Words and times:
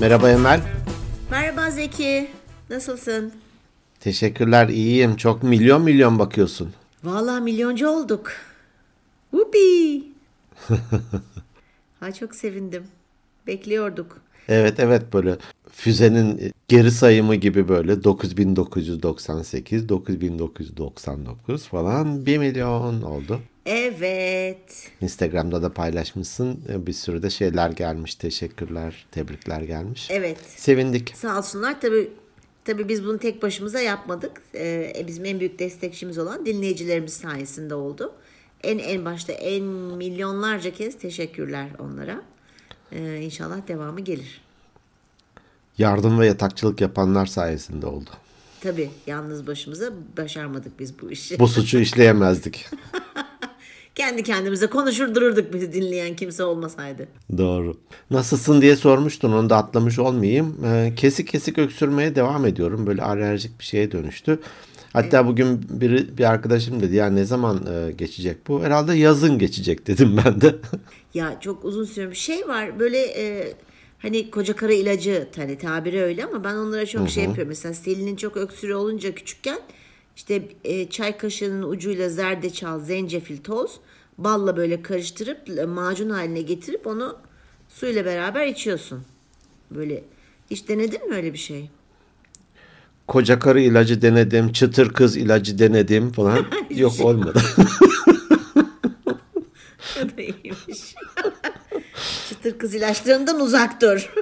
Merhaba 0.00 0.30
Emel. 0.30 0.60
Merhaba 1.30 1.70
Zeki. 1.70 2.28
Nasılsın? 2.70 3.32
Teşekkürler 4.00 4.68
iyiyim. 4.68 5.16
Çok 5.16 5.42
milyon 5.42 5.82
milyon 5.82 6.18
bakıyorsun. 6.18 6.72
Vallahi 7.04 7.40
milyoncu 7.40 7.88
olduk. 7.88 8.32
Whoopee. 9.30 10.02
ha 12.00 12.12
çok 12.12 12.34
sevindim. 12.34 12.82
Bekliyorduk. 13.46 14.20
Evet 14.48 14.80
evet 14.80 15.12
böyle 15.12 15.36
füzenin 15.72 16.52
geri 16.68 16.90
sayımı 16.90 17.34
gibi 17.34 17.68
böyle 17.68 18.04
9998, 18.04 19.88
9999 19.88 21.66
falan 21.68 22.26
1 22.26 22.38
milyon 22.38 23.02
oldu. 23.02 23.40
Evet. 23.66 24.90
Instagram'da 25.00 25.62
da 25.62 25.72
paylaşmışsın. 25.72 26.60
Bir 26.68 26.92
sürü 26.92 27.22
de 27.22 27.30
şeyler 27.30 27.70
gelmiş. 27.70 28.14
Teşekkürler, 28.14 29.06
tebrikler 29.10 29.60
gelmiş. 29.60 30.08
Evet. 30.10 30.38
Sevindik. 30.56 31.12
Sağ 31.16 31.38
olsunlar. 31.38 31.80
Tabii 31.80 32.10
Tabii 32.66 32.88
biz 32.88 33.04
bunu 33.04 33.18
tek 33.18 33.42
başımıza 33.42 33.80
yapmadık. 33.80 34.42
Ee, 34.54 35.04
bizim 35.06 35.24
en 35.24 35.40
büyük 35.40 35.58
destekçimiz 35.58 36.18
olan 36.18 36.46
dinleyicilerimiz 36.46 37.12
sayesinde 37.12 37.74
oldu. 37.74 38.12
En 38.64 38.78
en 38.78 39.04
başta 39.04 39.32
en 39.32 39.62
milyonlarca 39.62 40.70
kez 40.70 40.98
teşekkürler 40.98 41.68
onlara. 41.78 42.22
Ee, 42.92 43.20
inşallah 43.22 43.68
devamı 43.68 44.00
gelir. 44.00 44.40
Yardım 45.78 46.20
ve 46.20 46.26
yatakçılık 46.26 46.80
yapanlar 46.80 47.26
sayesinde 47.26 47.86
oldu. 47.86 48.10
Tabii 48.60 48.90
yalnız 49.06 49.46
başımıza 49.46 49.92
başarmadık 50.16 50.80
biz 50.80 51.00
bu 51.02 51.10
işi. 51.10 51.38
Bu 51.38 51.48
suçu 51.48 51.78
işleyemezdik. 51.78 52.66
Kendi 53.96 54.22
kendimize 54.22 54.66
konuşur 54.66 55.14
dururduk 55.14 55.52
biz 55.54 55.72
dinleyen 55.72 56.16
kimse 56.16 56.44
olmasaydı. 56.44 57.08
Doğru. 57.38 57.76
Nasılsın 58.10 58.60
diye 58.60 58.76
sormuştun 58.76 59.32
onu 59.32 59.50
da 59.50 59.56
atlamış 59.56 59.98
olmayayım. 59.98 60.56
Ee, 60.64 60.92
kesik 60.96 61.28
kesik 61.28 61.58
öksürmeye 61.58 62.14
devam 62.14 62.46
ediyorum. 62.46 62.86
Böyle 62.86 63.02
alerjik 63.02 63.58
bir 63.58 63.64
şeye 63.64 63.92
dönüştü. 63.92 64.38
Hatta 64.92 65.16
evet. 65.16 65.26
bugün 65.26 65.66
biri, 65.68 66.18
bir 66.18 66.24
arkadaşım 66.24 66.82
dedi 66.82 66.96
ya 66.96 67.10
ne 67.10 67.24
zaman 67.24 67.66
e, 67.66 67.92
geçecek 67.92 68.48
bu? 68.48 68.62
Herhalde 68.62 68.94
yazın 68.94 69.38
geçecek 69.38 69.86
dedim 69.86 70.20
ben 70.24 70.40
de. 70.40 70.54
ya 71.14 71.40
çok 71.40 71.64
uzun 71.64 71.84
süre 71.84 72.10
bir 72.10 72.16
şey 72.16 72.48
var. 72.48 72.78
Böyle 72.78 72.98
e, 72.98 73.52
hani 73.98 74.30
koca 74.30 74.56
karı 74.56 74.72
ilacı 74.72 75.28
hani 75.36 75.58
tabiri 75.58 76.02
öyle 76.02 76.24
ama 76.24 76.44
ben 76.44 76.54
onlara 76.54 76.86
çok 76.86 77.00
Hı-hı. 77.00 77.10
şey 77.10 77.24
yapıyorum. 77.24 77.48
Mesela 77.48 77.74
Selin'in 77.74 78.16
çok 78.16 78.36
öksürüğü 78.36 78.74
olunca 78.74 79.14
küçükken 79.14 79.58
işte 80.16 80.48
e, 80.64 80.90
çay 80.90 81.18
kaşığının 81.18 81.62
ucuyla 81.62 82.08
zerdeçal, 82.08 82.80
zencefil, 82.80 83.36
toz 83.36 83.80
balla 84.18 84.56
böyle 84.56 84.82
karıştırıp 84.82 85.58
e, 85.58 85.64
macun 85.64 86.10
haline 86.10 86.42
getirip 86.42 86.86
onu 86.86 87.16
suyla 87.68 88.04
beraber 88.04 88.46
içiyorsun. 88.46 89.04
Böyle 89.70 90.04
hiç 90.50 90.68
denedin 90.68 91.08
mi 91.08 91.16
öyle 91.16 91.32
bir 91.32 91.38
şey? 91.38 91.70
Koca 93.08 93.38
karı 93.38 93.60
ilacı 93.60 94.02
denedim, 94.02 94.52
çıtır 94.52 94.92
kız 94.92 95.16
ilacı 95.16 95.58
denedim 95.58 96.12
falan. 96.12 96.46
Yok 96.70 97.00
olmadı. 97.00 97.42
o 100.04 100.16
da 100.16 100.22
iyiymiş. 100.22 100.94
çıtır 102.28 102.58
kız 102.58 102.74
ilaçlarından 102.74 103.40
uzak 103.40 103.82
dur. 103.82 104.12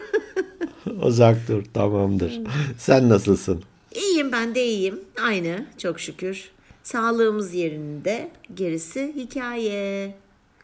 uzak 1.03 1.49
dur 1.49 1.63
tamamdır. 1.75 2.41
Sen 2.79 3.09
nasılsın? 3.09 3.65
İyiyim 3.95 4.33
ben 4.33 4.55
de 4.55 4.65
iyiyim. 4.67 5.01
Aynı 5.23 5.67
çok 5.79 6.01
şükür. 6.01 6.51
Sağlığımız 6.83 7.55
yerinde 7.55 8.31
gerisi 8.55 9.13
hikaye. 9.17 10.15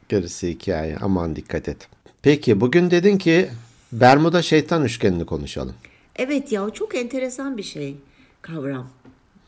Gerisi 0.09 0.48
hikaye 0.48 0.97
aman 1.00 1.37
dikkat 1.37 1.69
et. 1.69 1.89
Peki 2.22 2.61
bugün 2.61 2.91
dedin 2.91 3.19
ki 3.19 3.50
Bermuda 3.92 4.42
şeytan 4.42 4.84
üçgenini 4.84 5.27
konuşalım. 5.27 5.75
Evet 6.16 6.53
ya 6.53 6.71
çok 6.71 6.94
enteresan 6.94 7.56
bir 7.56 7.62
şey 7.62 7.97
kavram. 8.43 8.91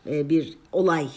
Ee, 0.07 0.29
bir 0.29 0.55
olay. 0.73 1.09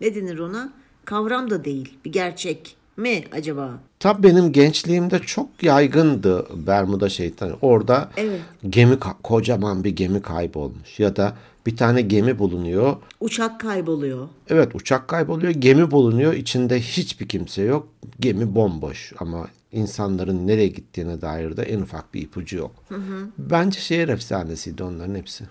Ne 0.00 0.14
denir 0.14 0.38
ona? 0.38 0.72
Kavram 1.04 1.50
da 1.50 1.64
değil 1.64 1.94
bir 2.04 2.12
gerçek 2.12 2.76
mi 2.96 3.24
acaba? 3.32 3.80
Tabii 4.00 4.22
benim 4.22 4.52
gençliğimde 4.52 5.18
çok 5.18 5.62
yaygındı 5.62 6.46
Bermuda 6.66 7.08
şeytanı. 7.08 7.56
Orada 7.62 8.10
evet. 8.16 8.40
gemi 8.68 8.98
kocaman 9.22 9.84
bir 9.84 9.90
gemi 9.90 10.22
kaybolmuş 10.22 11.00
ya 11.00 11.16
da 11.16 11.36
bir 11.66 11.76
tane 11.76 12.00
gemi 12.02 12.38
bulunuyor. 12.38 12.96
Uçak 13.20 13.60
kayboluyor. 13.60 14.28
Evet 14.48 14.74
uçak 14.74 15.08
kayboluyor. 15.08 15.52
Gemi 15.52 15.90
bulunuyor. 15.90 16.34
İçinde 16.34 16.80
hiçbir 16.80 17.28
kimse 17.28 17.62
yok. 17.62 17.88
Gemi 18.20 18.54
bomboş 18.54 19.12
ama 19.18 19.48
insanların 19.72 20.46
nereye 20.46 20.68
gittiğine 20.68 21.20
dair 21.20 21.56
de 21.56 21.62
en 21.62 21.80
ufak 21.80 22.14
bir 22.14 22.22
ipucu 22.22 22.56
yok. 22.56 22.74
Hı 22.88 22.94
hı. 22.94 23.28
Bence 23.38 23.80
şehir 23.80 24.08
efsanesiydi 24.08 24.82
onların 24.82 25.14
hepsi. 25.14 25.44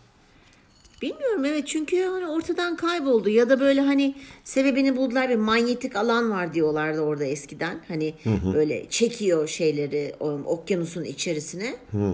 Bilmiyorum 1.02 1.46
evet 1.46 1.68
çünkü 1.68 2.04
hani 2.04 2.28
ortadan 2.28 2.76
kayboldu 2.76 3.30
ya 3.30 3.50
da 3.50 3.60
böyle 3.60 3.82
hani 3.82 4.16
sebebini 4.44 4.96
buldular 4.96 5.30
bir 5.30 5.36
manyetik 5.36 5.96
alan 5.96 6.32
var 6.32 6.54
diyorlardı 6.54 7.02
orada 7.02 7.26
eskiden. 7.26 7.80
Hani 7.88 8.14
hı 8.24 8.30
hı. 8.30 8.54
böyle 8.54 8.90
çekiyor 8.90 9.48
şeyleri 9.48 10.16
okyanusun 10.46 11.04
içerisine. 11.04 11.76
Hı. 11.92 12.14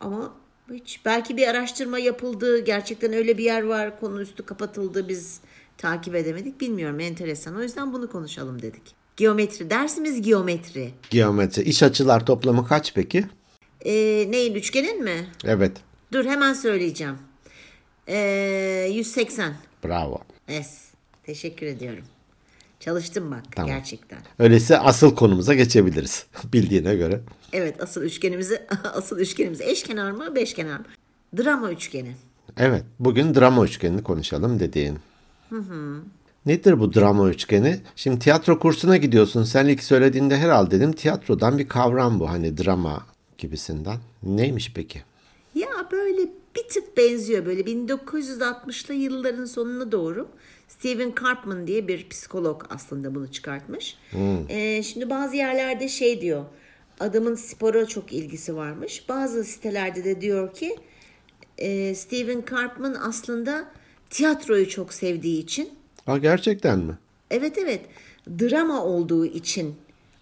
Ama 0.00 0.34
hiç 0.72 1.00
belki 1.04 1.36
bir 1.36 1.48
araştırma 1.48 1.98
yapıldı. 1.98 2.64
Gerçekten 2.64 3.12
öyle 3.12 3.38
bir 3.38 3.44
yer 3.44 3.62
var. 3.62 4.00
Konu 4.00 4.22
üstü 4.22 4.42
kapatıldı. 4.42 5.08
Biz 5.08 5.40
takip 5.78 6.14
edemedik. 6.14 6.60
Bilmiyorum 6.60 7.00
enteresan. 7.00 7.56
O 7.56 7.62
yüzden 7.62 7.92
bunu 7.92 8.10
konuşalım 8.10 8.62
dedik. 8.62 8.82
Geometri. 9.16 9.70
Dersimiz 9.70 10.22
geometri. 10.22 10.90
Geometri. 11.10 11.62
İç 11.62 11.82
açılar 11.82 12.26
toplamı 12.26 12.66
kaç 12.66 12.94
peki? 12.94 13.26
Ee, 13.84 14.26
neyin? 14.30 14.54
Üçgenin 14.54 15.04
mi? 15.04 15.26
Evet. 15.44 15.72
Dur 16.12 16.24
hemen 16.24 16.52
söyleyeceğim. 16.52 17.27
Ee, 18.08 18.88
180. 18.92 19.54
Bravo. 19.84 20.18
Es. 20.48 20.88
Teşekkür 21.22 21.66
ediyorum. 21.66 22.04
Çalıştım 22.80 23.30
bak 23.30 23.42
tamam. 23.56 23.70
gerçekten. 23.70 24.18
Öyleyse 24.38 24.78
asıl 24.78 25.14
konumuza 25.14 25.54
geçebiliriz 25.54 26.26
bildiğine 26.52 26.94
göre. 26.94 27.20
Evet 27.52 27.82
asıl 27.82 28.02
üçgenimizi 28.02 28.62
asıl 28.94 29.18
üçgenimiz 29.18 29.60
eşkenar 29.60 30.10
mı 30.10 30.34
beşkenar 30.34 30.78
mı? 30.78 30.84
Drama 31.38 31.70
üçgeni. 31.70 32.14
Evet 32.56 32.84
bugün 32.98 33.34
drama 33.34 33.64
üçgenini 33.64 34.02
konuşalım 34.02 34.60
dediğin. 34.60 34.98
Hı 35.50 35.56
hı. 35.58 36.00
Nedir 36.46 36.80
bu 36.80 36.94
drama 36.94 37.28
üçgeni? 37.28 37.80
Şimdi 37.96 38.18
tiyatro 38.18 38.58
kursuna 38.58 38.96
gidiyorsun. 38.96 39.44
Sen 39.44 39.66
ilk 39.66 39.82
söylediğinde 39.82 40.36
herhalde 40.36 40.70
dedim 40.70 40.92
tiyatrodan 40.92 41.58
bir 41.58 41.68
kavram 41.68 42.20
bu 42.20 42.30
hani 42.30 42.58
drama 42.58 43.06
gibisinden. 43.38 43.98
Neymiş 44.22 44.72
peki? 44.74 45.02
Ya 45.54 45.68
böyle 45.92 46.28
bir 46.58 46.68
tık 46.68 46.96
benziyor 46.96 47.46
böyle 47.46 47.60
1960'lı 47.60 48.94
yılların 48.94 49.44
sonuna 49.44 49.92
doğru 49.92 50.28
Stephen 50.68 51.12
Karpman 51.12 51.66
diye 51.66 51.88
bir 51.88 52.08
psikolog 52.08 52.64
aslında 52.70 53.14
bunu 53.14 53.32
çıkartmış. 53.32 53.96
Hmm. 54.10 54.50
Ee, 54.50 54.82
şimdi 54.82 55.10
bazı 55.10 55.36
yerlerde 55.36 55.88
şey 55.88 56.20
diyor 56.20 56.44
adamın 57.00 57.34
spora 57.34 57.86
çok 57.86 58.12
ilgisi 58.12 58.56
varmış. 58.56 59.08
Bazı 59.08 59.44
sitelerde 59.44 60.04
de 60.04 60.20
diyor 60.20 60.54
ki 60.54 60.76
e, 61.58 61.94
Stephen 61.94 62.42
Karpman 62.42 62.94
aslında 62.94 63.64
tiyatroyu 64.10 64.68
çok 64.68 64.94
sevdiği 64.94 65.42
için. 65.42 65.70
Ha 66.06 66.18
gerçekten 66.18 66.78
mi? 66.78 66.98
Evet 67.30 67.58
evet. 67.58 67.80
Drama 68.28 68.84
olduğu 68.84 69.26
için 69.26 69.74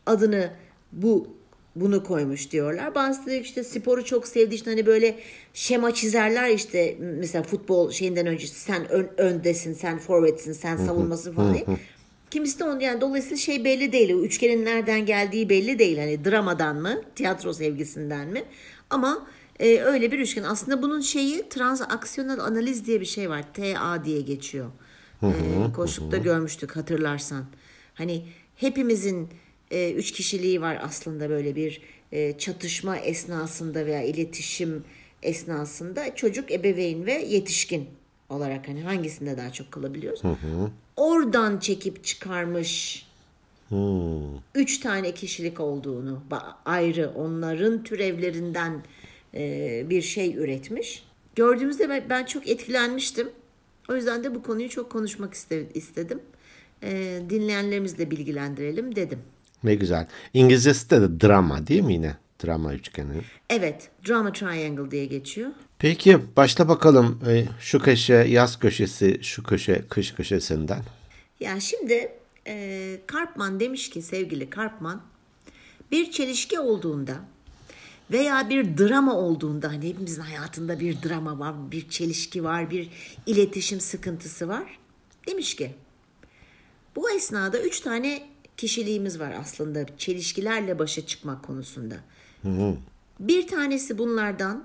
adını 0.07 0.51
bu 0.93 1.36
bunu 1.77 2.05
koymuş 2.05 2.51
diyorlar. 2.51 2.95
Diyor 3.27 3.41
işte 3.41 3.65
sporu 3.65 4.05
çok 4.05 4.29
sevdiği 4.29 4.61
için 4.61 4.71
hani 4.71 4.87
böyle 4.87 5.19
şema 5.55 5.95
çizerler 5.95 6.51
işte 6.51 6.97
mesela 7.01 7.43
futbol 7.43 7.91
şeyinden 7.91 8.27
önce 8.27 8.47
sen 8.47 8.89
ön, 8.89 9.09
öndesin, 9.17 9.73
sen 9.73 9.99
forvetsin, 9.99 10.53
sen 10.53 10.77
savunmasın 10.77 11.33
falan 11.33 11.55
diye. 11.55 11.65
Kimisi 12.31 12.59
de 12.59 12.65
onu 12.65 12.83
yani 12.83 13.01
dolayısıyla 13.01 13.37
şey 13.37 13.65
belli 13.65 13.93
değil. 13.93 14.15
O 14.15 14.21
üçgenin 14.23 14.65
nereden 14.65 15.07
geldiği 15.07 15.49
belli 15.49 15.79
değil. 15.79 15.99
Hani 15.99 16.25
dramadan 16.25 16.77
mı, 16.77 17.03
tiyatro 17.15 17.53
sevgisinden 17.53 18.29
mi? 18.29 18.43
Ama 18.91 19.27
e, 19.61 19.79
öyle 19.81 20.13
bir 20.13 20.19
üçgen. 20.19 20.43
Aslında 20.43 20.83
bunun 20.83 21.01
şeyi 21.01 21.49
transaksiyonel 21.49 22.41
analiz 22.41 22.87
diye 22.87 23.01
bir 23.01 23.07
şey 23.07 23.31
var. 23.31 23.45
TA 23.55 24.05
diye 24.05 24.21
geçiyor. 24.21 24.71
Hı 25.21 25.27
E, 25.27 25.73
koşlukta 25.73 26.17
görmüştük 26.17 26.77
hatırlarsan. 26.77 27.45
Hani 27.95 28.27
hepimizin 28.57 29.29
e, 29.71 29.93
üç 29.93 30.13
kişiliği 30.13 30.61
var 30.61 30.79
aslında 30.83 31.31
böyle 31.31 31.57
bir 31.57 31.81
e, 32.13 32.39
çatışma 32.39 32.97
esnasında 32.97 33.87
veya 33.87 34.03
iletişim 34.03 34.85
esnasında 35.23 36.15
çocuk, 36.15 36.53
ebeveyn 36.53 37.07
ve 37.07 37.13
yetişkin 37.13 37.89
olarak 38.29 38.69
hani 38.69 38.83
hangisinde 38.83 39.37
daha 39.37 39.53
çok 39.53 39.73
kalabiliyoruz? 39.73 40.25
Hı 40.25 40.29
hı. 40.29 40.71
Oradan 40.97 41.59
çekip 41.59 42.05
çıkarmış 42.05 43.07
hmm. 43.69 44.37
üç 44.55 44.81
tane 44.81 45.15
kişilik 45.15 45.61
olduğunu 45.61 46.23
ayrı 46.65 47.11
onların 47.17 47.83
türevlerinden 47.83 48.83
e, 49.35 49.83
bir 49.91 50.03
şey 50.03 50.35
üretmiş. 50.35 51.05
Gördüğümüzde 51.35 52.09
ben 52.11 52.25
çok 52.25 52.49
etkilenmiştim. 52.49 53.31
O 53.89 53.97
yüzden 53.97 54.25
de 54.25 54.35
bu 54.35 54.43
konuyu 54.43 54.69
çok 54.69 54.93
konuşmak 54.93 55.35
istedim. 55.75 56.21
E, 56.83 57.21
dinleyenlerimizle 57.31 58.11
bilgilendirelim 58.11 58.97
dedim. 58.97 59.19
Ne 59.67 59.75
güzel. 59.75 60.07
İngilizcesi 60.35 60.91
de 60.91 61.21
drama 61.21 61.67
değil 61.67 61.83
mi 61.83 61.93
yine? 61.93 62.17
drama 62.45 62.75
üçgeni. 62.75 63.13
Evet, 63.51 63.91
drama 64.09 64.33
triangle 64.33 64.91
diye 64.91 65.07
geçiyor. 65.07 65.51
Peki 65.79 66.19
başla 66.37 66.69
bakalım 66.69 67.21
e, 67.29 67.45
şu 67.61 67.79
köşe 67.79 68.15
yaz 68.15 68.59
köşesi, 68.59 69.19
şu 69.23 69.43
köşe 69.43 69.83
kış 69.89 70.15
köşesinden. 70.15 70.83
Ya 71.41 71.61
şimdi 71.61 72.13
e, 72.47 72.97
Karpman 73.07 73.61
demiş 73.61 73.91
ki 73.91 74.03
sevgili 74.03 74.51
Karpman 74.51 75.03
bir 75.93 76.11
çelişki 76.11 76.61
olduğunda 76.61 77.15
veya 78.11 78.49
bir 78.49 78.79
drama 78.79 79.15
olduğunda 79.15 79.69
hani 79.69 79.89
hepimizin 79.89 80.23
hayatında 80.23 80.81
bir 80.81 81.03
drama 81.03 81.39
var, 81.39 81.55
bir 81.71 81.89
çelişki 81.89 82.45
var, 82.45 82.71
bir 82.71 82.91
iletişim 83.27 83.81
sıkıntısı 83.81 84.49
var. 84.49 84.79
Demiş 85.27 85.57
ki 85.57 85.75
bu 86.97 87.11
esnada 87.11 87.63
üç 87.63 87.81
tane 87.81 88.23
kişiliğimiz 88.57 89.21
var 89.21 89.35
aslında 89.41 89.87
çelişkilerle 89.99 90.79
başa 90.79 91.07
çıkmak 91.07 91.43
konusunda. 91.43 91.97
Bir 93.21 93.47
tanesi 93.47 93.99
bunlardan 93.99 94.65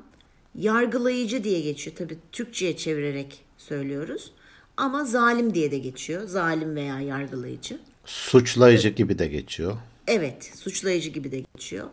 yargılayıcı 0.55 1.43
diye 1.43 1.61
geçiyor. 1.61 1.95
Tabii 1.95 2.17
Türkçe'ye 2.31 2.77
çevirerek 2.77 3.41
söylüyoruz. 3.57 4.31
Ama 4.77 5.05
zalim 5.05 5.53
diye 5.53 5.71
de 5.71 5.77
geçiyor. 5.77 6.27
Zalim 6.27 6.75
veya 6.75 6.99
yargılayıcı. 6.99 7.79
Suçlayıcı 8.05 8.89
gibi 8.89 9.19
de 9.19 9.27
geçiyor. 9.27 9.77
Evet, 10.07 10.51
suçlayıcı 10.55 11.09
gibi 11.09 11.31
de 11.31 11.39
geçiyor. 11.55 11.87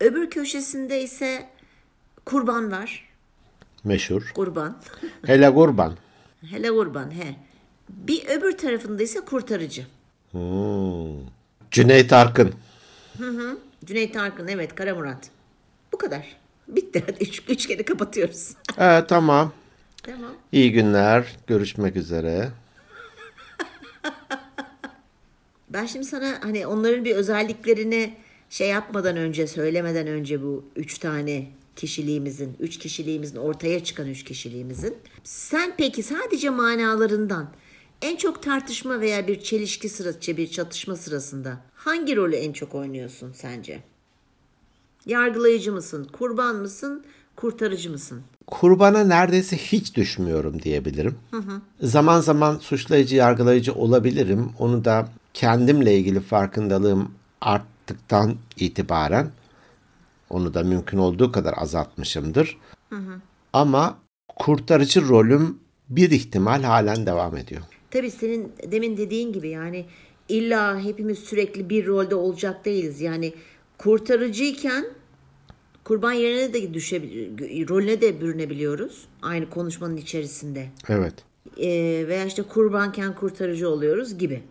Öbür 0.00 0.30
köşesinde 0.30 1.02
ise 1.02 1.48
kurban 2.24 2.72
var. 2.72 3.08
Meşhur. 3.84 4.32
Kurban. 4.34 4.82
Hele 5.26 5.54
kurban. 5.54 5.96
Hele 6.50 6.68
kurban 6.70 7.10
he. 7.10 7.36
Bir 7.88 8.26
öbür 8.28 8.58
tarafında 8.58 9.02
ise 9.02 9.20
kurtarıcı. 9.20 9.86
Hmm. 10.34 11.26
Cüneyt 11.70 12.12
Arkın. 12.12 12.54
Cüneyt 13.84 14.16
Arkın 14.16 14.48
evet 14.48 14.74
Kara 14.74 14.94
Murat. 14.94 15.30
Bu 15.92 15.98
kadar. 15.98 16.36
Bitti 16.68 17.02
hadi 17.06 17.24
üç, 17.24 17.42
üç 17.48 17.66
kere 17.66 17.82
kapatıyoruz. 17.82 18.50
Evet 18.78 19.08
tamam. 19.08 19.52
tamam. 20.02 20.30
İyi 20.52 20.72
günler. 20.72 21.36
Görüşmek 21.46 21.96
üzere. 21.96 22.50
Ben 25.68 25.86
şimdi 25.86 26.04
sana 26.04 26.38
hani 26.42 26.66
onların 26.66 27.04
bir 27.04 27.14
özelliklerini 27.16 28.14
şey 28.50 28.68
yapmadan 28.68 29.16
önce, 29.16 29.46
söylemeden 29.46 30.06
önce 30.06 30.42
bu 30.42 30.64
üç 30.76 30.98
tane 30.98 31.46
kişiliğimizin, 31.76 32.56
üç 32.60 32.78
kişiliğimizin 32.78 33.36
ortaya 33.36 33.84
çıkan 33.84 34.08
üç 34.08 34.24
kişiliğimizin. 34.24 34.96
Sen 35.24 35.74
peki 35.76 36.02
sadece 36.02 36.50
manalarından 36.50 37.48
en 38.04 38.16
çok 38.16 38.42
tartışma 38.42 39.00
veya 39.00 39.26
bir 39.26 39.40
çelişki 39.40 39.88
sırası, 39.88 40.36
bir 40.36 40.50
çatışma 40.50 40.96
sırasında 40.96 41.60
hangi 41.74 42.16
rolü 42.16 42.36
en 42.36 42.52
çok 42.52 42.74
oynuyorsun 42.74 43.32
sence? 43.32 43.82
Yargılayıcı 45.06 45.72
mısın, 45.72 46.08
kurban 46.12 46.56
mısın, 46.56 47.04
kurtarıcı 47.36 47.90
mısın? 47.90 48.22
Kurbana 48.46 49.04
neredeyse 49.04 49.56
hiç 49.56 49.94
düşmüyorum 49.94 50.62
diyebilirim. 50.62 51.18
Zaman 51.80 52.20
zaman 52.20 52.58
suçlayıcı, 52.58 53.16
yargılayıcı 53.16 53.74
olabilirim. 53.74 54.52
Onu 54.58 54.84
da 54.84 55.08
kendimle 55.34 55.98
ilgili 55.98 56.20
farkındalığım 56.20 57.10
arttıktan 57.40 58.36
itibaren 58.56 59.30
onu 60.30 60.54
da 60.54 60.62
mümkün 60.62 60.98
olduğu 60.98 61.32
kadar 61.32 61.54
azaltmışımdır. 61.56 62.58
Ama 63.52 63.98
kurtarıcı 64.36 65.08
rolüm 65.08 65.58
bir 65.88 66.10
ihtimal 66.10 66.62
halen 66.62 67.06
devam 67.06 67.36
ediyor. 67.36 67.62
Tabii 67.94 68.10
senin 68.10 68.52
demin 68.72 68.96
dediğin 68.96 69.32
gibi 69.32 69.48
yani 69.48 69.84
illa 70.28 70.80
hepimiz 70.80 71.18
sürekli 71.18 71.70
bir 71.70 71.86
rolde 71.86 72.14
olacak 72.14 72.64
değiliz. 72.64 73.00
Yani 73.00 73.34
kurtarıcıyken 73.78 74.86
kurban 75.84 76.12
yerine 76.12 76.54
de 76.54 76.74
düşebilir, 76.74 77.68
rolüne 77.68 78.00
de 78.00 78.20
bürünebiliyoruz 78.20 79.08
aynı 79.22 79.50
konuşmanın 79.50 79.96
içerisinde. 79.96 80.68
Evet. 80.88 81.14
Ee, 81.58 82.04
veya 82.08 82.24
işte 82.24 82.42
kurbanken 82.42 83.14
kurtarıcı 83.14 83.68
oluyoruz 83.68 84.18
gibi. 84.18 84.42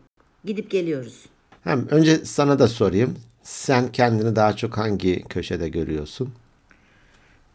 Gidip 0.46 0.72
geliyoruz. 0.72 1.26
Hem 1.64 1.88
önce 1.90 2.26
sana 2.26 2.60
da 2.60 2.68
sorayım. 2.68 3.16
Sen 3.44 3.92
kendini 3.92 4.36
daha 4.36 4.56
çok 4.56 4.78
hangi 4.78 5.24
köşede 5.24 5.70
görüyorsun? 5.70 6.34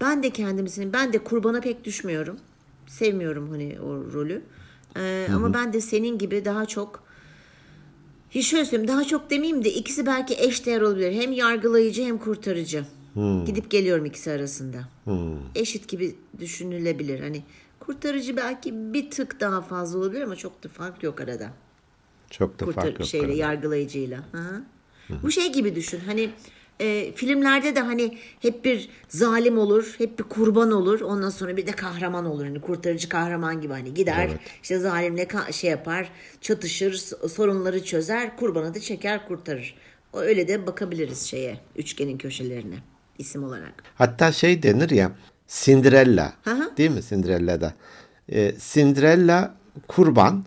Ben 0.00 0.23
de 0.23 0.31
kendimizin, 0.31 0.93
ben 0.93 1.12
de 1.12 1.19
kurbana 1.19 1.61
pek 1.61 1.84
düşmüyorum. 1.84 2.37
Sevmiyorum 2.87 3.50
hani 3.50 3.79
o 3.81 4.12
rolü. 4.12 4.43
Ee, 4.98 5.28
ama 5.34 5.54
ben 5.54 5.72
de 5.72 5.80
senin 5.80 6.18
gibi 6.18 6.44
daha 6.44 6.66
çok 6.66 7.02
hiç 8.30 8.46
şöyle 8.46 8.64
söyleyeyim 8.64 8.88
daha 8.88 9.04
çok 9.04 9.30
demeyeyim 9.30 9.64
de 9.64 9.70
ikisi 9.72 10.06
belki 10.06 10.34
eşdeğer 10.38 10.80
olabilir. 10.80 11.12
Hem 11.12 11.32
yargılayıcı 11.32 12.02
hem 12.02 12.18
kurtarıcı. 12.18 12.84
Gidip 13.46 13.70
geliyorum 13.70 14.04
ikisi 14.06 14.30
arasında. 14.30 14.78
Eşit 15.54 15.88
gibi 15.88 16.16
düşünülebilir. 16.40 17.20
Hani 17.20 17.42
kurtarıcı 17.80 18.36
belki 18.36 18.74
bir 18.94 19.10
tık 19.10 19.40
daha 19.40 19.60
fazla 19.62 19.98
olabilir 19.98 20.20
ama 20.22 20.36
çok 20.36 20.62
da 20.64 20.68
fark 20.68 21.02
yok 21.02 21.20
arada. 21.20 21.50
Çok 22.30 22.60
da 22.60 22.64
Kurtar 22.64 22.82
fark 22.82 22.98
yok. 23.00 23.08
şeyle 23.08 23.26
arada. 23.26 23.36
yargılayıcıyla. 23.36 24.18
Hı 24.32 24.38
hı. 24.38 24.62
Bu 25.22 25.30
şey 25.30 25.52
gibi 25.52 25.74
düşün. 25.74 26.00
Hani 26.06 26.30
e, 26.80 27.12
filmlerde 27.12 27.76
de 27.76 27.80
hani 27.80 28.19
hep 28.40 28.64
bir 28.64 28.88
zalim 29.08 29.58
olur, 29.58 29.94
hep 29.98 30.19
bir 30.19 30.25
kurban 30.25 30.72
olur. 30.72 31.00
Ondan 31.00 31.30
sonra 31.30 31.56
bir 31.56 31.66
de 31.66 31.72
kahraman 31.72 32.26
olur. 32.26 32.44
Hani 32.44 32.60
kurtarıcı 32.60 33.08
kahraman 33.08 33.60
gibi 33.60 33.72
hani 33.72 33.94
gider 33.94 34.26
Evet. 34.28 34.40
işte 34.62 34.78
zalimle 34.78 35.22
ka- 35.22 35.52
şey 35.52 35.70
yapar, 35.70 36.10
çatışır, 36.40 36.92
sorunları 37.28 37.84
çözer, 37.84 38.36
kurbanı 38.36 38.75
da 38.75 38.80
çeker, 38.80 39.28
kurtarır. 39.28 39.75
O 40.12 40.19
öyle 40.20 40.48
de 40.48 40.66
bakabiliriz 40.66 41.22
şeye, 41.26 41.60
üçgenin 41.76 42.19
köşelerine 42.19 42.76
isim 43.19 43.44
olarak. 43.44 43.72
Hatta 43.94 44.32
şey 44.32 44.62
denir 44.62 44.90
ya 44.90 45.12
Cinderella. 45.48 46.32
Hı. 46.44 46.70
Değil 46.76 46.90
mi 46.90 47.00
Cinderella'da? 47.08 47.74
Ee, 48.32 48.52
Cinderella 48.72 49.54
kurban. 49.88 50.44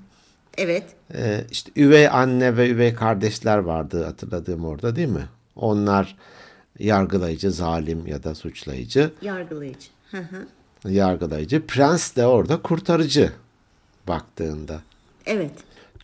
Evet. 0.58 0.84
Ee, 1.14 1.42
işte 1.52 1.72
üvey 1.76 2.08
anne 2.08 2.58
ve 2.58 2.70
üvey 2.70 2.94
kardeşler 2.94 3.58
vardı 3.58 4.04
hatırladığım 4.04 4.66
orada 4.66 4.96
değil 4.96 5.08
mi? 5.08 5.26
Onlar 5.56 6.16
yargılayıcı, 6.80 7.52
zalim 7.52 8.08
ya 8.08 8.24
da 8.24 8.36
suçlayıcı. 8.36 9.12
Yargılayıcı. 9.22 9.88
Hı 10.12 10.18
hı. 10.18 10.48
Yargılayıcı. 10.92 11.66
Prens 11.68 12.16
de 12.16 12.26
orada 12.26 12.62
kurtarıcı 12.62 13.32
baktığında. 14.08 14.82
evet. 15.26 15.52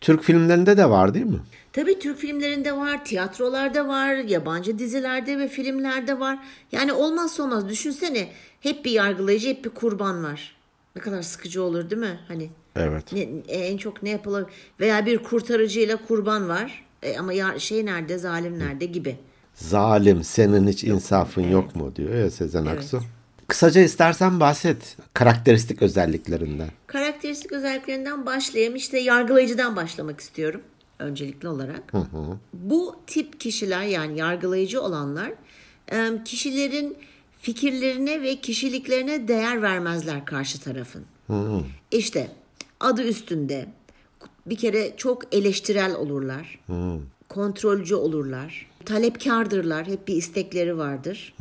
Türk 0.00 0.22
filmlerinde 0.22 0.76
de 0.76 0.90
var 0.90 1.14
değil 1.14 1.26
mi? 1.26 1.40
Tabii 1.72 1.98
Türk 1.98 2.18
filmlerinde 2.18 2.76
var, 2.76 3.04
tiyatrolarda 3.04 3.88
var, 3.88 4.14
yabancı 4.14 4.78
dizilerde 4.78 5.38
ve 5.38 5.48
filmlerde 5.48 6.20
var. 6.20 6.38
Yani 6.72 6.92
olmazsa 6.92 7.42
olmaz. 7.42 7.68
Düşünsene 7.68 8.28
hep 8.60 8.84
bir 8.84 8.90
yargılayıcı, 8.90 9.48
hep 9.48 9.64
bir 9.64 9.70
kurban 9.70 10.24
var. 10.24 10.56
Ne 10.96 11.02
kadar 11.02 11.22
sıkıcı 11.22 11.62
olur 11.62 11.90
değil 11.90 12.02
mi? 12.02 12.18
Hani 12.28 12.50
Evet. 12.76 13.12
ne, 13.12 13.20
en 13.48 13.76
çok 13.76 14.02
ne 14.02 14.10
yapılabilir? 14.10 14.50
Veya 14.80 15.06
bir 15.06 15.18
kurtarıcıyla 15.18 15.96
kurban 16.06 16.48
var. 16.48 16.84
E, 17.02 17.18
ama 17.18 17.32
ya, 17.32 17.58
şey 17.58 17.86
nerede, 17.86 18.18
zalim 18.18 18.58
nerede 18.58 18.86
gibi. 18.86 19.16
Zalim 19.58 20.24
senin 20.24 20.68
hiç 20.68 20.84
insafın 20.84 21.42
yok 21.42 21.76
mu 21.76 21.96
diyor 21.96 22.14
ya 22.14 22.30
Sezen 22.30 22.66
Evet. 22.66 22.78
Aksu. 22.78 23.00
Kısaca 23.48 23.80
istersen 23.80 24.40
bahset 24.40 24.96
karakteristik 25.14 25.82
özelliklerinden. 25.82 26.68
Karakteristik 26.86 27.52
özelliklerinden 27.52 28.26
başlayayım. 28.26 28.76
İşte 28.76 28.98
yargılayıcıdan 28.98 29.76
başlamak 29.76 30.20
istiyorum 30.20 30.60
öncelikli 30.98 31.48
olarak. 31.48 31.92
Bu 32.52 32.96
tip 33.06 33.40
kişiler 33.40 33.82
yani 33.82 34.18
yargılayıcı 34.18 34.82
olanlar 34.82 35.32
kişilerin 36.24 36.96
fikirlerine 37.40 38.22
ve 38.22 38.36
kişiliklerine 38.36 39.28
değer 39.28 39.62
vermezler 39.62 40.24
karşı 40.24 40.60
tarafın. 40.60 41.04
İşte 41.90 42.30
adı 42.80 43.02
üstünde 43.02 43.66
bir 44.46 44.56
kere 44.56 44.96
çok 44.96 45.34
eleştirel 45.34 45.94
olurlar. 45.94 46.60
Kontrolcü 47.28 47.94
olurlar. 47.94 48.66
Talepkardırlar. 48.88 49.86
Hep 49.86 50.08
bir 50.08 50.14
istekleri 50.14 50.78
vardır. 50.78 51.34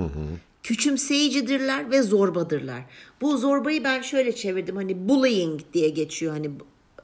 Küçümseyicidirler 0.63 1.91
ve 1.91 2.01
zorbadırlar. 2.01 2.81
Bu 3.21 3.37
zorbayı 3.37 3.83
ben 3.83 4.01
şöyle 4.01 4.35
çevirdim. 4.35 4.75
Hani 4.75 5.09
bullying 5.09 5.61
diye 5.73 5.89
geçiyor. 5.89 6.33
Hani 6.33 6.49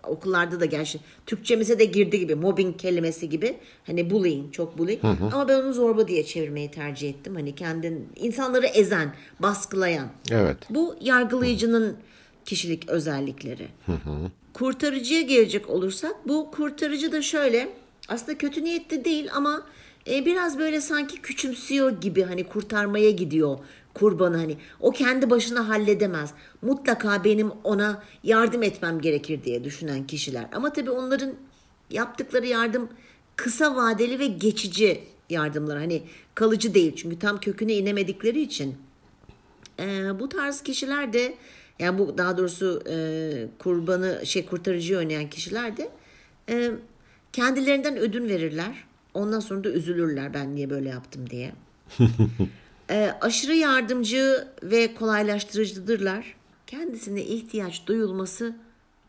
okullarda 0.07 0.59
da 0.59 0.65
gerçi 0.65 0.99
Türkçemize 1.25 1.79
de 1.79 1.85
girdi 1.85 2.19
gibi 2.19 2.35
mobbing 2.35 2.77
kelimesi 2.79 3.29
gibi 3.29 3.57
hani 3.85 4.09
bullying 4.09 4.53
çok 4.53 4.77
bullying 4.77 5.03
ama 5.03 5.47
ben 5.47 5.61
onu 5.61 5.73
zorba 5.73 6.07
diye 6.07 6.25
çevirmeyi 6.25 6.71
tercih 6.71 7.09
ettim 7.09 7.35
hani 7.35 7.55
kendin 7.55 8.07
insanları 8.15 8.65
ezen 8.65 9.13
baskılayan 9.39 10.07
Evet. 10.31 10.57
bu 10.69 10.95
yargılayıcının 11.01 11.97
kişilik 12.45 12.89
özellikleri. 12.89 13.67
Kurtarıcıya 14.53 15.21
gelecek 15.21 15.69
olursak 15.69 16.15
bu 16.27 16.51
kurtarıcı 16.51 17.11
da 17.11 17.21
şöyle 17.21 17.69
aslında 18.09 18.37
kötü 18.37 18.63
niyetli 18.63 19.05
değil 19.05 19.29
ama 19.33 19.63
e, 20.09 20.25
biraz 20.25 20.59
böyle 20.59 20.81
sanki 20.81 21.21
küçümsüyor 21.21 22.01
gibi 22.01 22.23
hani 22.23 22.43
kurtarmaya 22.43 23.11
gidiyor 23.11 23.59
kurbanı 23.93 24.37
hani 24.37 24.57
o 24.79 24.91
kendi 24.91 25.29
başına 25.29 25.69
halledemez. 25.69 26.33
Mutlaka 26.61 27.23
benim 27.23 27.51
ona 27.63 28.03
yardım 28.23 28.63
etmem 28.63 29.01
gerekir 29.01 29.43
diye 29.43 29.63
düşünen 29.63 30.07
kişiler. 30.07 30.45
Ama 30.51 30.73
tabii 30.73 30.91
onların 30.91 31.33
yaptıkları 31.89 32.47
yardım 32.47 32.89
kısa 33.35 33.75
vadeli 33.75 34.19
ve 34.19 34.27
geçici 34.27 35.03
yardımlar. 35.29 35.77
Hani 35.77 36.03
kalıcı 36.35 36.73
değil 36.73 36.95
çünkü 36.95 37.19
tam 37.19 37.39
köküne 37.39 37.73
inemedikleri 37.73 38.41
için. 38.41 38.75
Ee, 39.79 40.19
bu 40.19 40.29
tarz 40.29 40.61
kişiler 40.63 41.13
de 41.13 41.35
yani 41.79 41.97
bu 41.99 42.17
daha 42.17 42.37
doğrusu 42.37 42.83
e, 42.89 42.95
kurbanı 43.59 44.21
şey 44.25 44.45
kurtarıcı 44.45 44.97
oynayan 44.97 45.29
kişiler 45.29 45.77
de 45.77 45.89
e, 46.49 46.71
kendilerinden 47.33 47.97
ödün 47.97 48.29
verirler. 48.29 48.83
Ondan 49.13 49.39
sonra 49.39 49.63
da 49.63 49.69
üzülürler 49.69 50.33
ben 50.33 50.55
niye 50.55 50.69
böyle 50.69 50.89
yaptım 50.89 51.29
diye. 51.29 51.51
e, 52.89 53.11
aşırı 53.21 53.55
yardımcı 53.55 54.47
ve 54.63 54.93
kolaylaştırıcıdırlar. 54.93 56.35
Kendisine 56.67 57.23
ihtiyaç 57.23 57.87
duyulması 57.87 58.55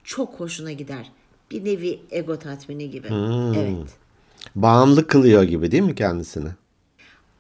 çok 0.05 0.41
hoşuna 0.41 0.73
gider. 0.73 1.13
Bir 1.51 1.65
nevi 1.65 2.01
ego 2.11 2.39
tatmini 2.39 2.91
gibi. 2.91 3.07
Evet. 3.57 3.89
Bağımlı 4.55 5.07
kılıyor 5.07 5.43
gibi 5.43 5.71
değil 5.71 5.83
mi 5.83 5.95
kendisini? 5.95 6.49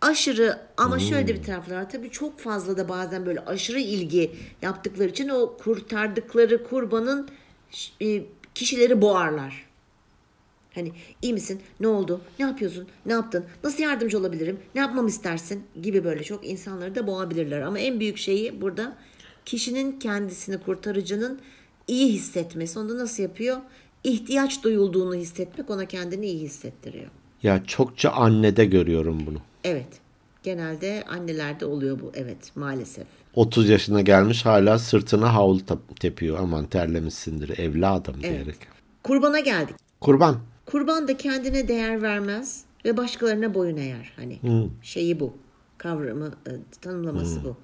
aşırı 0.04 0.58
ama 0.76 0.98
şöyle 0.98 1.28
de 1.28 1.34
bir 1.34 1.42
tarafları 1.42 1.78
var. 1.78 1.90
Tabii 1.90 2.10
çok 2.10 2.38
fazla 2.40 2.76
da 2.76 2.88
bazen 2.88 3.26
böyle 3.26 3.40
aşırı 3.40 3.80
ilgi 3.80 4.30
yaptıkları 4.62 5.08
için 5.08 5.28
o 5.28 5.56
kurtardıkları 5.56 6.64
kurbanın 6.64 7.28
e, 8.02 8.22
kişileri 8.54 9.00
boğarlar. 9.00 9.63
Hani 10.74 10.92
iyi 11.22 11.32
misin? 11.32 11.60
Ne 11.80 11.88
oldu? 11.88 12.20
Ne 12.38 12.46
yapıyorsun? 12.46 12.86
Ne 13.06 13.12
yaptın? 13.12 13.44
Nasıl 13.64 13.82
yardımcı 13.82 14.18
olabilirim? 14.18 14.58
Ne 14.74 14.80
yapmamı 14.80 15.08
istersin? 15.08 15.62
Gibi 15.82 16.04
böyle 16.04 16.22
çok 16.22 16.46
insanları 16.46 16.94
da 16.94 17.06
boğabilirler. 17.06 17.60
Ama 17.60 17.78
en 17.78 18.00
büyük 18.00 18.18
şeyi 18.18 18.60
burada 18.60 18.96
kişinin 19.44 19.98
kendisini 19.98 20.58
kurtarıcının 20.58 21.40
iyi 21.88 22.12
hissetmesi. 22.12 22.78
Onu 22.78 22.88
da 22.88 22.98
nasıl 22.98 23.22
yapıyor? 23.22 23.56
İhtiyaç 24.04 24.64
duyulduğunu 24.64 25.14
hissetmek 25.14 25.70
ona 25.70 25.84
kendini 25.84 26.26
iyi 26.26 26.40
hissettiriyor. 26.40 27.10
Ya 27.42 27.64
çokça 27.66 28.10
annede 28.10 28.64
görüyorum 28.64 29.26
bunu. 29.26 29.38
Evet. 29.64 29.88
Genelde 30.42 31.04
annelerde 31.08 31.66
oluyor 31.66 32.00
bu. 32.00 32.12
Evet 32.14 32.52
maalesef. 32.56 33.06
30 33.34 33.68
yaşına 33.68 34.00
gelmiş 34.00 34.46
hala 34.46 34.78
sırtına 34.78 35.34
havlu 35.34 35.60
tepiyor. 36.00 36.38
Aman 36.38 36.66
terlemişsindir 36.66 37.58
evladım 37.58 38.22
diyerek. 38.22 38.56
Kurbana 39.02 39.40
geldik. 39.40 39.76
Kurban. 40.00 40.36
Kurban 40.66 41.08
da 41.08 41.16
kendine 41.16 41.68
değer 41.68 42.02
vermez 42.02 42.64
ve 42.84 42.96
başkalarına 42.96 43.54
boyun 43.54 43.76
eğer. 43.76 44.12
Hani 44.16 44.38
şeyi 44.82 45.20
bu. 45.20 45.34
Kavramı, 45.78 46.26
e, 46.46 46.50
tanımlaması 46.80 47.44
bu. 47.44 47.56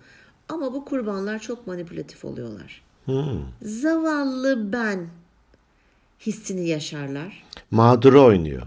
Ama 0.48 0.74
bu 0.74 0.84
kurbanlar 0.84 1.38
çok 1.38 1.66
manipülatif 1.66 2.24
oluyorlar. 2.24 2.82
Zavallı 3.62 4.72
ben 4.72 5.08
hissini 6.20 6.68
yaşarlar. 6.68 7.44
Mağduru 7.70 8.22
oynuyor. 8.24 8.62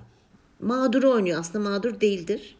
Mağduru 0.61 1.11
oynuyor. 1.11 1.39
Aslında 1.39 1.69
mağdur 1.69 2.01
değildir. 2.01 2.55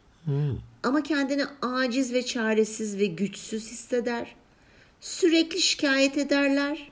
Ama 0.83 1.03
kendini 1.03 1.43
aciz 1.61 2.13
ve 2.13 2.25
çaresiz 2.25 2.97
ve 2.97 3.05
güçsüz 3.05 3.71
hisseder. 3.71 4.35
Sürekli 5.01 5.61
şikayet 5.61 6.17
ederler 6.17 6.91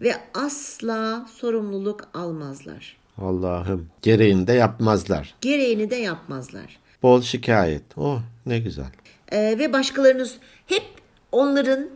ve 0.00 0.14
asla 0.34 1.26
sorumluluk 1.32 2.08
almazlar. 2.14 2.96
Allah'ım. 3.22 3.88
Gereğini 4.02 4.46
de 4.46 4.52
yapmazlar. 4.52 5.34
Gereğini 5.40 5.90
de 5.90 5.96
yapmazlar. 5.96 6.78
Bol 7.02 7.22
şikayet. 7.22 7.82
Oh 7.96 8.20
ne 8.46 8.58
güzel. 8.58 8.90
Ee, 9.32 9.56
ve 9.58 9.72
başkalarının 9.72 10.28
hep 10.66 10.84
onların 11.32 11.88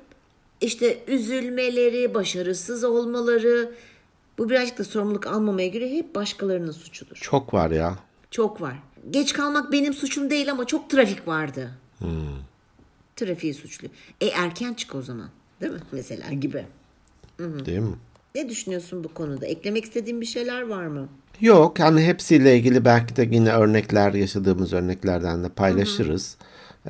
işte 0.60 0.98
üzülmeleri, 1.06 2.14
başarısız 2.14 2.84
olmaları 2.84 3.72
bu 4.38 4.50
birazcık 4.50 4.78
da 4.78 4.84
sorumluluk 4.84 5.26
almamaya 5.26 5.68
göre 5.68 5.90
hep 5.90 6.14
başkalarının 6.14 6.72
suçudur. 6.72 7.16
Çok 7.16 7.54
var 7.54 7.70
ya. 7.70 7.98
Çok 8.30 8.60
var. 8.60 8.76
Geç 9.10 9.32
kalmak 9.32 9.72
benim 9.72 9.94
suçum 9.94 10.30
değil 10.30 10.50
ama 10.50 10.64
çok 10.64 10.90
trafik 10.90 11.28
vardı. 11.28 11.70
Trafiği 13.16 13.54
suçlu. 13.54 13.88
E 14.20 14.26
erken 14.26 14.74
çık 14.74 14.94
o 14.94 15.02
zaman. 15.02 15.30
Değil 15.60 15.72
mi? 15.72 15.80
Mesela 15.92 16.32
gibi. 16.32 16.66
Değil 17.38 17.78
mi? 17.80 17.94
Ne 18.36 18.48
düşünüyorsun 18.48 19.04
bu 19.04 19.14
konuda? 19.14 19.46
Eklemek 19.46 19.84
istediğin 19.84 20.20
bir 20.20 20.26
şeyler 20.26 20.62
var 20.62 20.86
mı? 20.86 21.08
Yok 21.40 21.80
hani 21.80 22.04
hepsiyle 22.04 22.56
ilgili 22.56 22.84
belki 22.84 23.16
de 23.16 23.28
yine 23.32 23.52
örnekler 23.52 24.14
yaşadığımız 24.14 24.72
örneklerden 24.72 25.44
de 25.44 25.48
paylaşırız. 25.48 26.36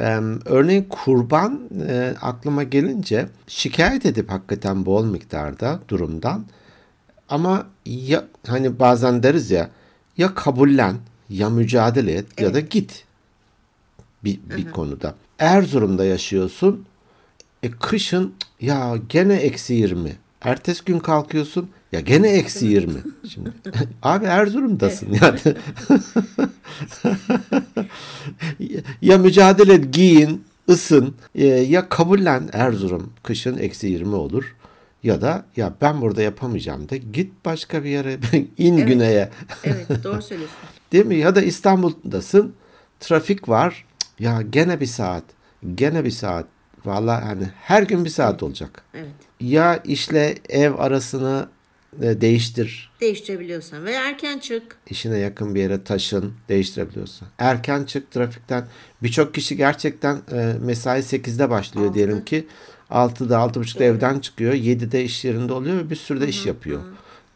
Ee, 0.01 0.21
örneğin 0.45 0.85
kurban 0.85 1.61
e, 1.89 2.15
aklıma 2.23 2.63
gelince 2.63 3.29
şikayet 3.47 4.07
edip 4.07 4.31
hakikaten 4.31 4.87
bol 4.87 5.05
miktarda 5.05 5.81
durumdan 5.89 6.45
ama 7.29 7.67
ya 7.87 8.25
hani 8.47 8.79
bazen 8.79 9.23
deriz 9.23 9.51
ya 9.51 9.71
ya 10.17 10.35
kabullen 10.35 10.97
ya 11.29 11.51
mücadele 11.51 12.13
et 12.13 12.41
ya 12.41 12.55
da 12.55 12.61
git 12.61 13.05
bir, 14.25 14.41
bir 14.57 14.71
konuda. 14.71 15.15
Erzurum'da 15.39 16.05
yaşıyorsun. 16.05 16.85
E 17.63 17.71
kışın 17.71 18.35
ya 18.61 18.97
gene 19.09 19.35
eksi 19.35 19.75
20. 19.75 20.17
Ertesi 20.41 20.85
gün 20.85 20.99
kalkıyorsun 20.99 21.71
ya 21.93 22.01
gene 22.01 22.29
eksi 22.29 22.67
20. 22.67 22.93
Şimdi 23.29 23.53
abi 24.03 24.25
Erzurum'dasın 24.25 25.09
yani. 25.23 25.41
ya 29.03 29.19
mücadele 29.19 29.75
et, 29.75 29.95
giyin, 29.95 30.45
ısın. 30.69 31.15
E, 31.35 31.47
ya 31.47 31.89
kabullen 31.89 32.51
Erzurum 32.53 33.13
kışın 33.23 33.59
eksi 33.59 33.87
20 33.87 34.15
olur. 34.15 34.57
Ya 35.03 35.21
da 35.21 35.45
ya 35.57 35.75
ben 35.81 36.01
burada 36.01 36.23
yapamayacağım 36.23 36.89
da 36.89 36.97
git 36.97 37.33
başka 37.45 37.85
bir 37.85 37.91
yere 37.91 38.19
in 38.59 38.77
güneye. 38.77 39.31
Evet 39.65 40.05
doğru 40.05 40.23
söylüyorsun. 40.23 40.59
Değil 40.93 41.07
mi? 41.07 41.17
Ya 41.17 41.35
da 41.35 41.43
İstanbul'dasın. 41.43 42.55
Trafik 43.01 43.49
var. 43.49 43.85
Ya 44.19 44.43
gene 44.43 44.81
bir 44.81 44.87
saat. 44.87 45.25
Gene 45.75 46.05
bir 46.05 46.11
saat. 46.11 46.47
Vallahi 46.87 47.25
hani 47.25 47.51
her 47.63 47.83
gün 47.83 48.05
bir 48.05 48.11
saat 48.11 48.43
olacak. 48.43 48.83
Evet. 48.95 49.07
Ya 49.41 49.77
işle 49.77 50.35
ev 50.49 50.73
arasını 50.79 51.49
e, 52.03 52.21
değiştir. 52.21 52.93
Değiştirebiliyorsan 53.01 53.85
ve 53.85 53.93
erken 53.93 54.39
çık. 54.39 54.77
İşine 54.91 55.19
yakın 55.19 55.55
bir 55.55 55.61
yere 55.61 55.85
taşın. 55.85 56.35
Değiştirebiliyorsun. 56.49 57.29
Erken 57.39 57.85
çık 57.85 58.11
trafikten. 58.11 58.67
Birçok 59.03 59.35
kişi 59.35 59.57
gerçekten 59.57 60.19
e, 60.33 60.55
mesai 60.61 61.01
8'de 61.01 61.51
başlıyor 61.51 61.95
diyelim 61.95 62.25
ki. 62.25 62.47
6'da 62.91 63.37
6.30'da 63.37 63.85
evden 63.85 64.19
çıkıyor. 64.19 64.55
7'de 64.55 65.05
iş 65.05 65.25
yerinde 65.25 65.53
oluyor 65.53 65.77
ve 65.77 65.91
bir 65.91 65.97
sürü 65.97 66.21
de 66.21 66.29
iş 66.29 66.47
yapıyor. 66.47 66.83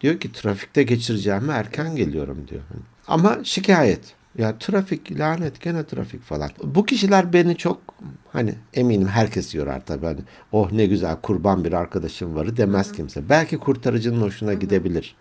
Diyor 0.00 0.20
ki 0.20 0.32
trafikte 0.32 0.82
geçireceğime 0.82 1.52
erken 1.52 1.96
geliyorum 1.96 2.46
diyor. 2.48 2.62
Ama 3.08 3.38
şikayet. 3.44 4.00
Ya 4.38 4.58
trafik 4.58 5.18
lanet 5.18 5.60
gene 5.60 5.84
trafik 5.84 6.22
falan. 6.22 6.50
Bu 6.64 6.86
kişiler 6.86 7.32
beni 7.32 7.56
çok 7.56 7.89
hani 8.32 8.54
eminim 8.74 9.08
herkes 9.08 9.54
yorar 9.54 9.86
tabii. 9.86 10.06
Hani, 10.06 10.20
oh 10.52 10.72
ne 10.72 10.86
güzel 10.86 11.16
kurban 11.22 11.64
bir 11.64 11.72
arkadaşım 11.72 12.36
varı 12.36 12.56
demez 12.56 12.92
kimse. 12.92 13.28
Belki 13.28 13.58
kurtarıcının 13.58 14.20
hoşuna 14.20 14.54
gidebilir. 14.54 15.16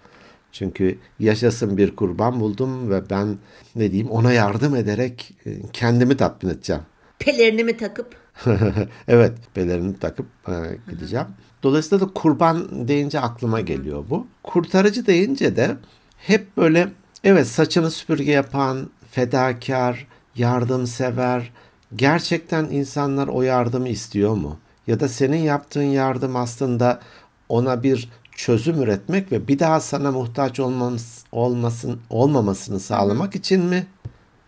Çünkü 0.52 0.98
yaşasın 1.20 1.78
bir 1.78 1.96
kurban 1.96 2.40
buldum 2.40 2.90
ve 2.90 3.10
ben 3.10 3.38
ne 3.76 3.92
diyeyim 3.92 4.12
ona 4.12 4.34
yardım 4.34 4.76
ederek 4.76 5.36
e, 5.46 5.52
kendimi 5.74 6.18
tatmin 6.18 6.50
edeceğim. 6.50 6.82
Pelerinimi 7.20 7.78
takıp 7.78 8.16
evet 9.08 9.34
pelerini 9.54 10.00
takıp 10.00 10.26
e, 10.48 10.54
gideceğim. 10.92 11.28
Dolayısıyla 11.64 12.08
da 12.08 12.14
kurban 12.14 12.88
deyince 12.88 13.20
aklıma 13.20 13.62
geliyor 13.62 14.06
bu. 14.10 14.28
Kurtarıcı 14.44 15.06
deyince 15.06 15.56
de 15.56 15.78
hep 16.18 16.58
böyle 16.58 16.88
evet 17.24 17.48
saçını 17.48 17.92
süpürge 17.92 18.32
yapan, 18.32 18.90
fedakar, 19.12 20.08
yardımsever. 20.36 21.52
Gerçekten 21.96 22.66
insanlar 22.66 23.28
o 23.28 23.42
yardımı 23.42 23.90
istiyor 23.90 24.36
mu? 24.36 24.58
Ya 24.88 25.00
da 25.00 25.08
senin 25.08 25.38
yaptığın 25.38 25.82
yardım 25.82 26.36
aslında 26.36 27.00
ona 27.50 27.84
bir 27.84 28.10
çözüm 28.32 28.82
üretmek 28.82 29.32
ve 29.32 29.48
bir 29.48 29.60
daha 29.60 29.80
sana 29.80 30.12
muhtaç 30.12 30.60
olmamız, 30.60 31.24
olmasın, 31.32 32.00
olmamasını 32.10 32.80
sağlamak 32.80 33.36
için 33.36 33.64
mi? 33.64 33.88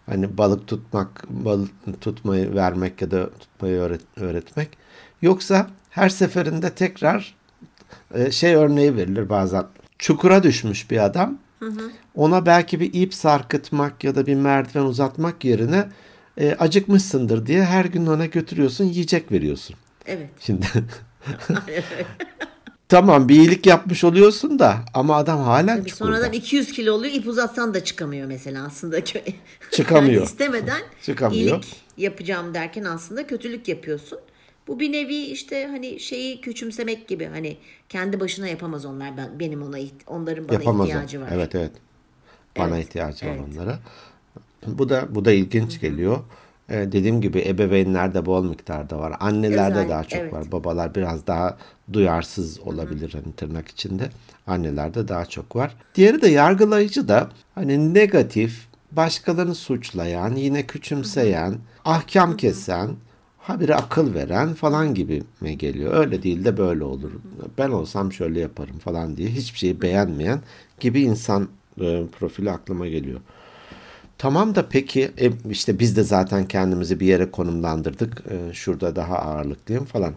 Hani 0.05 0.37
balık 0.37 0.67
tutmak, 0.67 1.25
balık 1.29 2.01
tutmayı 2.01 2.55
vermek 2.55 3.01
ya 3.01 3.11
da 3.11 3.29
tutmayı 3.29 3.77
öğret, 3.77 4.01
öğretmek. 4.15 4.69
Yoksa 5.21 5.67
her 5.89 6.09
seferinde 6.09 6.69
tekrar 6.69 7.35
e, 8.13 8.31
şey 8.31 8.55
örneği 8.55 8.95
verilir 8.95 9.29
bazen. 9.29 9.65
Çukura 9.99 10.43
düşmüş 10.43 10.91
bir 10.91 11.05
adam. 11.05 11.37
Ona 12.15 12.45
belki 12.45 12.79
bir 12.79 12.93
ip 12.93 13.13
sarkıtmak 13.13 14.03
ya 14.03 14.15
da 14.15 14.25
bir 14.25 14.35
merdiven 14.35 14.83
uzatmak 14.83 15.45
yerine 15.45 15.89
e, 16.37 16.55
acıkmışsındır 16.59 17.45
diye 17.45 17.63
her 17.63 17.85
gün 17.85 18.05
ona 18.05 18.25
götürüyorsun, 18.25 18.85
yiyecek 18.85 19.31
veriyorsun. 19.31 19.75
evet. 20.05 20.29
Şimdi 20.39 20.65
tamam 22.89 23.29
bir 23.29 23.35
iyilik 23.35 23.65
yapmış 23.65 24.03
oluyorsun 24.03 24.59
da 24.59 24.77
ama 24.93 25.15
adam 25.15 25.39
hala 25.39 25.77
Tabii 25.77 25.89
sonradan 25.89 26.33
200 26.33 26.71
kilo 26.71 26.93
oluyor 26.93 27.13
ip 27.13 27.27
uzatsan 27.27 27.73
da 27.73 27.83
çıkamıyor 27.83 28.27
mesela 28.27 28.65
aslında. 28.65 29.03
Çıkamıyor. 29.71 30.13
Yani 30.13 30.23
istemeden 30.23 30.81
Çıkamıyor. 31.01 31.41
iyilik 31.41 31.75
yapacağım 31.97 32.53
derken 32.53 32.83
aslında 32.83 33.27
kötülük 33.27 33.67
yapıyorsun. 33.67 34.19
Bu 34.67 34.79
bir 34.79 34.91
nevi 34.91 35.15
işte 35.15 35.67
hani 35.67 35.99
şeyi 35.99 36.41
küçümsemek 36.41 37.07
gibi 37.07 37.25
hani 37.25 37.57
kendi 37.89 38.19
başına 38.19 38.47
yapamaz 38.47 38.85
onlar 38.85 39.17
ben 39.17 39.39
benim 39.39 39.61
ona 39.61 39.77
onların 40.07 40.49
bana 40.49 40.53
Yapamaz 40.53 40.87
ihtiyacı 40.87 41.21
var. 41.21 41.29
Evet 41.31 41.55
evet. 41.55 41.71
Bana 42.57 42.75
Evet, 42.75 42.87
ihtiyacı 42.87 43.25
var 43.25 43.31
evet. 43.31 43.43
onlara. 43.53 43.79
Bu 44.67 44.89
da 44.89 45.15
bu 45.15 45.25
da 45.25 45.31
ilginç 45.31 45.81
geliyor. 45.81 46.19
Ee, 46.69 46.91
dediğim 46.91 47.21
gibi 47.21 47.43
ebeveynlerde 47.47 48.25
bol 48.25 48.45
miktarda 48.45 48.99
var. 48.99 49.13
Annelerde 49.19 49.79
Özel, 49.79 49.89
daha 49.89 50.03
çok 50.03 50.21
evet. 50.21 50.33
var. 50.33 50.51
Babalar 50.51 50.95
biraz 50.95 51.27
daha 51.27 51.57
duyarsız 51.93 52.59
olabilir 52.59 53.13
hani 53.13 53.33
tırnak 53.33 53.67
içinde. 53.67 54.09
Annelerde 54.47 55.07
daha 55.07 55.25
çok 55.25 55.55
var. 55.55 55.75
Diğeri 55.95 56.21
de 56.21 56.27
yargılayıcı 56.27 57.07
da 57.07 57.29
hani 57.55 57.93
negatif, 57.93 58.67
başkalarını 58.91 59.55
suçlayan, 59.55 60.35
yine 60.35 60.65
küçümseyen, 60.65 61.57
ahkam 61.85 62.37
kesen, 62.37 62.89
habire 63.37 63.75
akıl 63.75 64.13
veren 64.13 64.53
falan 64.53 64.93
gibi 64.93 65.23
mi 65.41 65.57
geliyor? 65.57 65.93
Öyle 65.93 66.23
değil 66.23 66.45
de 66.45 66.57
böyle 66.57 66.83
olur. 66.83 67.11
Ben 67.57 67.69
olsam 67.69 68.11
şöyle 68.13 68.39
yaparım 68.39 68.79
falan 68.79 69.17
diye 69.17 69.29
hiçbir 69.29 69.59
şeyi 69.59 69.81
beğenmeyen 69.81 70.39
gibi 70.79 71.01
insan 71.01 71.47
e, 71.81 72.03
profili 72.19 72.51
aklıma 72.51 72.87
geliyor. 72.87 73.19
Tamam 74.21 74.55
da 74.55 74.69
peki 74.69 75.11
e, 75.17 75.31
işte 75.49 75.79
biz 75.79 75.95
de 75.97 76.03
zaten 76.03 76.47
kendimizi 76.47 76.99
bir 76.99 77.05
yere 77.05 77.31
konumlandırdık. 77.31 78.23
E, 78.29 78.53
şurada 78.53 78.95
daha 78.95 79.15
ağırlıklıyım 79.15 79.85
falan. 79.85 80.13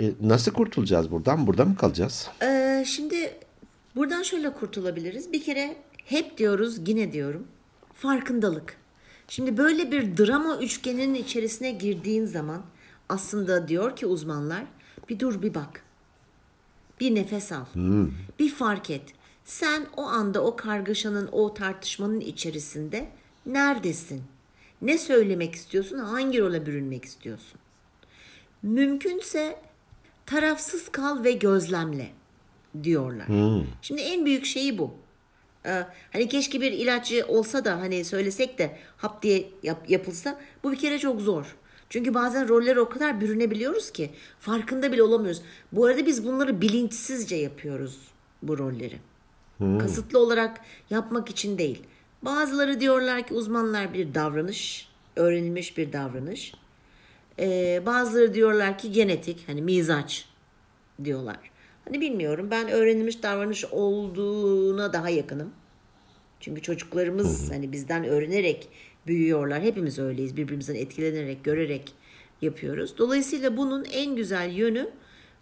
E, 0.00 0.10
nasıl 0.20 0.52
kurtulacağız 0.52 1.10
buradan? 1.10 1.46
Burada 1.46 1.64
mı 1.64 1.76
kalacağız? 1.76 2.28
Ee, 2.42 2.84
şimdi 2.86 3.34
buradan 3.96 4.22
şöyle 4.22 4.52
kurtulabiliriz. 4.52 5.32
Bir 5.32 5.42
kere 5.42 5.76
hep 6.04 6.38
diyoruz, 6.38 6.88
yine 6.88 7.12
diyorum. 7.12 7.46
Farkındalık. 7.94 8.76
Şimdi 9.28 9.56
böyle 9.56 9.92
bir 9.92 10.16
drama 10.16 10.56
üçgeninin 10.56 11.14
içerisine 11.14 11.70
girdiğin 11.70 12.24
zaman 12.24 12.62
aslında 13.08 13.68
diyor 13.68 13.96
ki 13.96 14.06
uzmanlar 14.06 14.64
bir 15.08 15.18
dur 15.18 15.42
bir 15.42 15.54
bak. 15.54 15.82
Bir 17.00 17.14
nefes 17.14 17.52
al. 17.52 17.64
Bir 18.38 18.50
fark 18.50 18.90
et. 18.90 19.02
Sen 19.44 19.86
o 19.96 20.02
anda 20.02 20.44
o 20.44 20.56
kargaşanın, 20.56 21.28
o 21.32 21.54
tartışmanın 21.54 22.20
içerisinde 22.20 23.08
neredesin? 23.46 24.22
Ne 24.82 24.98
söylemek 24.98 25.54
istiyorsun? 25.54 25.98
Hangi 25.98 26.40
role 26.40 26.66
bürünmek 26.66 27.04
istiyorsun? 27.04 27.60
Mümkünse 28.62 29.56
tarafsız 30.26 30.88
kal 30.88 31.24
ve 31.24 31.32
gözlemle 31.32 32.10
diyorlar. 32.82 33.26
Şimdi 33.82 34.00
en 34.02 34.24
büyük 34.26 34.44
şeyi 34.46 34.78
bu. 34.78 34.94
Ee, 35.66 35.84
hani 36.12 36.28
keşke 36.28 36.60
bir 36.60 36.72
ilacı 36.72 37.26
olsa 37.28 37.64
da 37.64 37.80
hani 37.80 38.04
söylesek 38.04 38.58
de 38.58 38.78
hap 38.96 39.22
diye 39.22 39.48
yap- 39.62 39.90
yapılsa 39.90 40.40
bu 40.64 40.72
bir 40.72 40.76
kere 40.78 40.98
çok 40.98 41.20
zor. 41.20 41.56
Çünkü 41.90 42.14
bazen 42.14 42.48
rollere 42.48 42.80
o 42.80 42.88
kadar 42.88 43.20
bürünebiliyoruz 43.20 43.90
ki 43.90 44.10
farkında 44.40 44.92
bile 44.92 45.02
olamıyoruz. 45.02 45.42
Bu 45.72 45.86
arada 45.86 46.06
biz 46.06 46.24
bunları 46.26 46.60
bilinçsizce 46.60 47.36
yapıyoruz 47.36 48.00
bu 48.42 48.58
rolleri. 48.58 48.98
Kasıtlı 49.78 50.18
olarak 50.18 50.60
yapmak 50.90 51.30
için 51.30 51.58
değil. 51.58 51.82
Bazıları 52.22 52.80
diyorlar 52.80 53.26
ki 53.26 53.34
uzmanlar 53.34 53.94
bir 53.94 54.14
davranış, 54.14 54.88
öğrenilmiş 55.16 55.78
bir 55.78 55.92
davranış. 55.92 56.54
Ee, 57.38 57.82
bazıları 57.86 58.34
diyorlar 58.34 58.78
ki 58.78 58.92
genetik, 58.92 59.48
hani 59.48 59.62
mizaç 59.62 60.28
diyorlar. 61.04 61.38
Hani 61.84 62.00
bilmiyorum 62.00 62.48
ben 62.50 62.68
öğrenilmiş 62.68 63.22
davranış 63.22 63.64
olduğuna 63.64 64.92
daha 64.92 65.08
yakınım. 65.08 65.52
Çünkü 66.40 66.62
çocuklarımız 66.62 67.52
hani 67.52 67.72
bizden 67.72 68.04
öğrenerek 68.04 68.68
büyüyorlar. 69.06 69.62
Hepimiz 69.62 69.98
öyleyiz. 69.98 70.36
Birbirimizden 70.36 70.74
etkilenerek, 70.74 71.44
görerek 71.44 71.92
yapıyoruz. 72.42 72.98
Dolayısıyla 72.98 73.56
bunun 73.56 73.84
en 73.84 74.16
güzel 74.16 74.50
yönü 74.50 74.90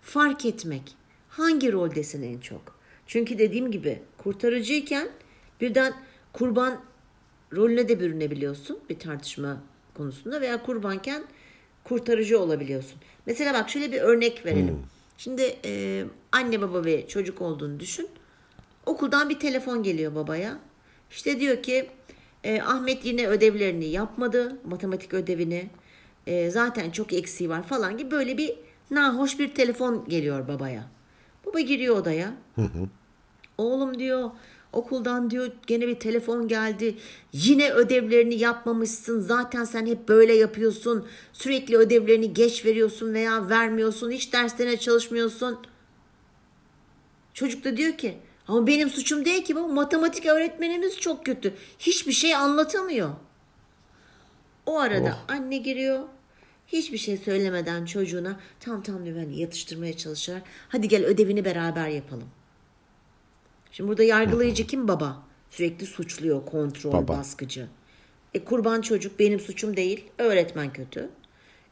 fark 0.02 0.44
etmek. 0.44 0.96
Hangi 1.28 1.72
roldesin 1.72 2.22
en 2.22 2.38
çok? 2.38 2.71
Çünkü 3.06 3.38
dediğim 3.38 3.70
gibi 3.70 4.02
kurtarıcıyken 4.18 5.08
birden 5.60 5.94
kurban 6.32 6.80
rolüne 7.52 7.88
de 7.88 8.00
bürünebiliyorsun 8.00 8.78
bir 8.90 8.98
tartışma 8.98 9.62
konusunda 9.94 10.40
veya 10.40 10.62
kurbanken 10.62 11.24
kurtarıcı 11.84 12.40
olabiliyorsun. 12.40 12.98
Mesela 13.26 13.54
bak 13.54 13.70
şöyle 13.70 13.92
bir 13.92 14.00
örnek 14.00 14.46
verelim. 14.46 14.78
Şimdi 15.18 15.56
e, 15.64 16.04
anne 16.32 16.60
baba 16.60 16.84
ve 16.84 17.08
çocuk 17.08 17.42
olduğunu 17.42 17.80
düşün. 17.80 18.08
Okuldan 18.86 19.28
bir 19.28 19.38
telefon 19.38 19.82
geliyor 19.82 20.14
babaya. 20.14 20.58
İşte 21.10 21.40
diyor 21.40 21.62
ki 21.62 21.90
e, 22.44 22.60
Ahmet 22.60 23.04
yine 23.04 23.26
ödevlerini 23.26 23.84
yapmadı. 23.84 24.56
Matematik 24.64 25.14
ödevini. 25.14 25.70
E, 26.26 26.50
zaten 26.50 26.90
çok 26.90 27.12
eksiği 27.12 27.50
var 27.50 27.62
falan 27.62 27.96
gibi 27.96 28.10
böyle 28.10 28.38
bir 28.38 28.54
nahoş 28.90 29.38
bir 29.38 29.54
telefon 29.54 30.08
geliyor 30.08 30.48
babaya. 30.48 30.84
Baba 31.52 31.60
giriyor 31.60 31.96
odaya. 31.96 32.34
Oğlum 33.58 33.98
diyor 33.98 34.30
okuldan 34.72 35.30
diyor 35.30 35.52
gene 35.66 35.86
bir 35.86 36.00
telefon 36.00 36.48
geldi. 36.48 36.96
Yine 37.32 37.72
ödevlerini 37.72 38.34
yapmamışsın. 38.34 39.20
Zaten 39.20 39.64
sen 39.64 39.86
hep 39.86 40.08
böyle 40.08 40.34
yapıyorsun. 40.34 41.06
Sürekli 41.32 41.76
ödevlerini 41.76 42.34
geç 42.34 42.64
veriyorsun 42.64 43.14
veya 43.14 43.48
vermiyorsun. 43.48 44.10
Hiç 44.10 44.32
derslerine 44.32 44.76
çalışmıyorsun. 44.76 45.58
Çocuk 47.34 47.64
da 47.64 47.76
diyor 47.76 47.98
ki 47.98 48.18
ama 48.48 48.66
benim 48.66 48.90
suçum 48.90 49.24
değil 49.24 49.44
ki 49.44 49.56
baba 49.56 49.66
matematik 49.66 50.26
öğretmenimiz 50.26 50.98
çok 51.00 51.26
kötü. 51.26 51.54
Hiçbir 51.78 52.12
şey 52.12 52.34
anlatamıyor. 52.34 53.10
O 54.66 54.78
arada 54.78 55.16
anne 55.28 55.56
giriyor. 55.56 56.00
Hiçbir 56.66 56.98
şey 56.98 57.16
söylemeden 57.16 57.84
çocuğuna 57.84 58.40
tamam 58.60 58.82
tamam 58.82 59.04
diyor 59.04 59.16
ben 59.16 59.30
yatıştırmaya 59.30 59.96
çalışır. 59.96 60.42
Hadi 60.68 60.88
gel 60.88 61.04
ödevini 61.04 61.44
beraber 61.44 61.88
yapalım. 61.88 62.28
Şimdi 63.72 63.88
burada 63.88 64.02
yargılayıcı 64.02 64.66
kim 64.66 64.88
baba? 64.88 65.22
Sürekli 65.50 65.86
suçluyor, 65.86 66.46
kontrol, 66.46 66.92
Baba. 66.92 67.08
baskıcı. 67.18 67.68
E 68.34 68.44
kurban 68.44 68.80
çocuk 68.80 69.18
benim 69.18 69.40
suçum 69.40 69.76
değil, 69.76 70.04
öğretmen 70.18 70.72
kötü. 70.72 71.10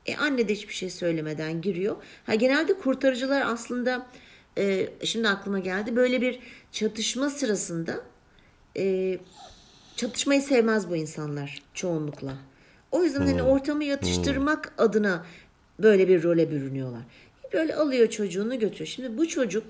E 0.06 0.16
anne 0.16 0.48
de 0.48 0.52
hiçbir 0.52 0.74
şey 0.74 0.90
söylemeden 0.90 1.60
giriyor. 1.60 1.96
Ha 2.26 2.34
genelde 2.34 2.78
kurtarıcılar 2.78 3.42
aslında 3.46 4.06
e, 4.58 4.88
şimdi 5.04 5.28
aklıma 5.28 5.58
geldi 5.58 5.96
böyle 5.96 6.20
bir 6.20 6.38
çatışma 6.72 7.30
sırasında 7.30 8.00
e, 8.76 9.18
çatışmayı 9.96 10.42
sevmez 10.42 10.90
bu 10.90 10.96
insanlar 10.96 11.62
çoğunlukla. 11.74 12.36
O 12.92 13.04
yüzden 13.04 13.20
hani 13.26 13.42
ortamı 13.42 13.84
yatıştırmak 13.84 14.72
adına 14.78 15.26
böyle 15.78 16.08
bir 16.08 16.22
role 16.22 16.50
bürünüyorlar. 16.50 17.02
Böyle 17.52 17.74
alıyor 17.74 18.10
çocuğunu 18.10 18.58
götürüyor. 18.58 18.86
Şimdi 18.86 19.18
bu 19.18 19.28
çocuk 19.28 19.64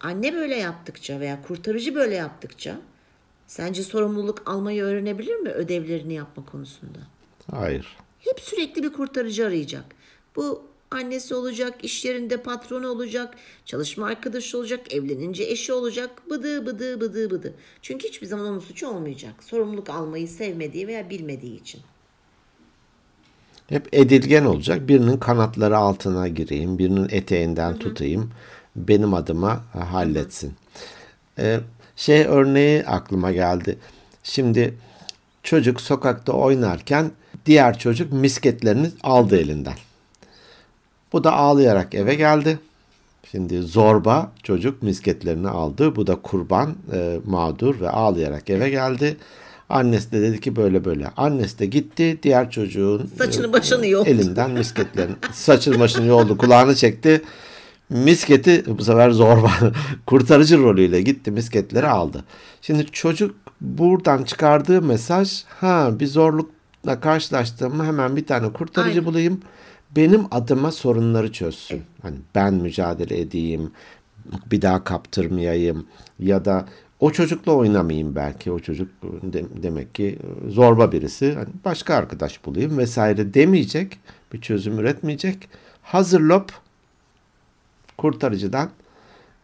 anne 0.00 0.34
böyle 0.34 0.56
yaptıkça 0.56 1.20
veya 1.20 1.42
kurtarıcı 1.42 1.94
böyle 1.94 2.14
yaptıkça 2.14 2.78
sence 3.46 3.82
sorumluluk 3.82 4.42
almayı 4.46 4.82
öğrenebilir 4.82 5.36
mi 5.36 5.48
ödevlerini 5.48 6.14
yapma 6.14 6.44
konusunda? 6.44 6.98
Hayır. 7.50 7.96
Hep 8.20 8.40
sürekli 8.40 8.82
bir 8.82 8.92
kurtarıcı 8.92 9.46
arayacak. 9.46 9.84
Bu 10.36 10.62
annesi 10.90 11.34
olacak, 11.34 11.84
iş 11.84 12.04
yerinde 12.04 12.36
patronu 12.36 12.88
olacak, 12.88 13.34
çalışma 13.64 14.06
arkadaşı 14.06 14.58
olacak, 14.58 14.94
evlenince 14.94 15.44
eşi 15.44 15.72
olacak. 15.72 16.30
Bıdı 16.30 16.66
bıdı 16.66 17.00
bıdı 17.00 17.30
bıdı. 17.30 17.54
Çünkü 17.82 18.08
hiçbir 18.08 18.26
zaman 18.26 18.46
onun 18.46 18.58
suçu 18.58 18.88
olmayacak. 18.88 19.44
Sorumluluk 19.44 19.90
almayı 19.90 20.28
sevmediği 20.28 20.86
veya 20.86 21.10
bilmediği 21.10 21.60
için. 21.60 21.80
Hep 23.72 23.88
edilgen 23.92 24.44
olacak. 24.44 24.88
Birinin 24.88 25.16
kanatları 25.16 25.76
altına 25.76 26.28
gireyim, 26.28 26.78
birinin 26.78 27.08
eteğinden 27.10 27.78
tutayım. 27.78 28.30
Benim 28.76 29.14
adıma 29.14 29.64
e, 29.74 29.78
halletsin. 29.78 30.54
Ee, 31.38 31.60
şey 31.96 32.24
örneği 32.26 32.86
aklıma 32.86 33.32
geldi. 33.32 33.78
Şimdi 34.22 34.74
çocuk 35.42 35.80
sokakta 35.80 36.32
oynarken 36.32 37.10
diğer 37.46 37.78
çocuk 37.78 38.12
misketlerini 38.12 38.90
aldı 39.02 39.36
elinden. 39.36 39.76
Bu 41.12 41.24
da 41.24 41.32
ağlayarak 41.32 41.94
eve 41.94 42.14
geldi. 42.14 42.58
Şimdi 43.30 43.62
zorba 43.62 44.32
çocuk 44.42 44.82
misketlerini 44.82 45.48
aldı. 45.48 45.96
Bu 45.96 46.06
da 46.06 46.16
kurban 46.16 46.76
e, 46.92 47.18
mağdur 47.26 47.80
ve 47.80 47.90
ağlayarak 47.90 48.50
eve 48.50 48.70
geldi. 48.70 49.16
Annesi 49.72 50.12
de 50.12 50.20
dedi 50.22 50.40
ki 50.40 50.56
böyle 50.56 50.84
böyle. 50.84 51.08
Annesi 51.16 51.58
de 51.58 51.66
gitti 51.66 52.18
diğer 52.22 52.50
çocuğun 52.50 53.10
Saçını 53.18 53.52
başını 53.52 53.86
yoldu. 53.86 54.08
elinden 54.08 54.50
misketlerini 54.50 55.14
saçını 55.32 55.78
başını 55.80 56.06
yoldu 56.06 56.38
kulağını 56.38 56.74
çekti. 56.74 57.22
Misketi 57.90 58.64
bu 58.78 58.84
sefer 58.84 59.10
zorba 59.10 59.50
kurtarıcı 60.06 60.58
rolüyle 60.58 61.02
gitti 61.02 61.30
misketleri 61.30 61.88
aldı. 61.88 62.24
Şimdi 62.62 62.86
çocuk 62.86 63.34
buradan 63.60 64.22
çıkardığı 64.22 64.82
mesaj 64.82 65.44
ha 65.48 65.90
bir 66.00 66.06
zorlukla 66.06 67.00
karşılaştığımda 67.00 67.84
hemen 67.84 68.16
bir 68.16 68.26
tane 68.26 68.52
kurtarıcı 68.52 68.90
Aynen. 68.90 69.04
bulayım. 69.04 69.40
Benim 69.96 70.22
adıma 70.30 70.72
sorunları 70.72 71.32
çözsün. 71.32 71.82
Hani 72.02 72.16
ben 72.34 72.54
mücadele 72.54 73.20
edeyim, 73.20 73.70
bir 74.50 74.62
daha 74.62 74.84
kaptırmayayım 74.84 75.86
ya 76.18 76.44
da 76.44 76.66
o 77.02 77.12
çocukla 77.12 77.52
oynamayayım 77.52 78.14
belki. 78.14 78.52
O 78.52 78.58
çocuk 78.58 78.88
de- 79.02 79.62
demek 79.62 79.94
ki 79.94 80.18
zorba 80.48 80.92
birisi. 80.92 81.32
Hani 81.32 81.48
başka 81.64 81.94
arkadaş 81.94 82.44
bulayım 82.44 82.78
vesaire 82.78 83.34
demeyecek. 83.34 83.98
Bir 84.32 84.40
çözüm 84.40 84.78
üretmeyecek. 84.78 85.48
Hazır 85.82 86.20
lop 86.20 86.52
kurtarıcıdan 87.98 88.70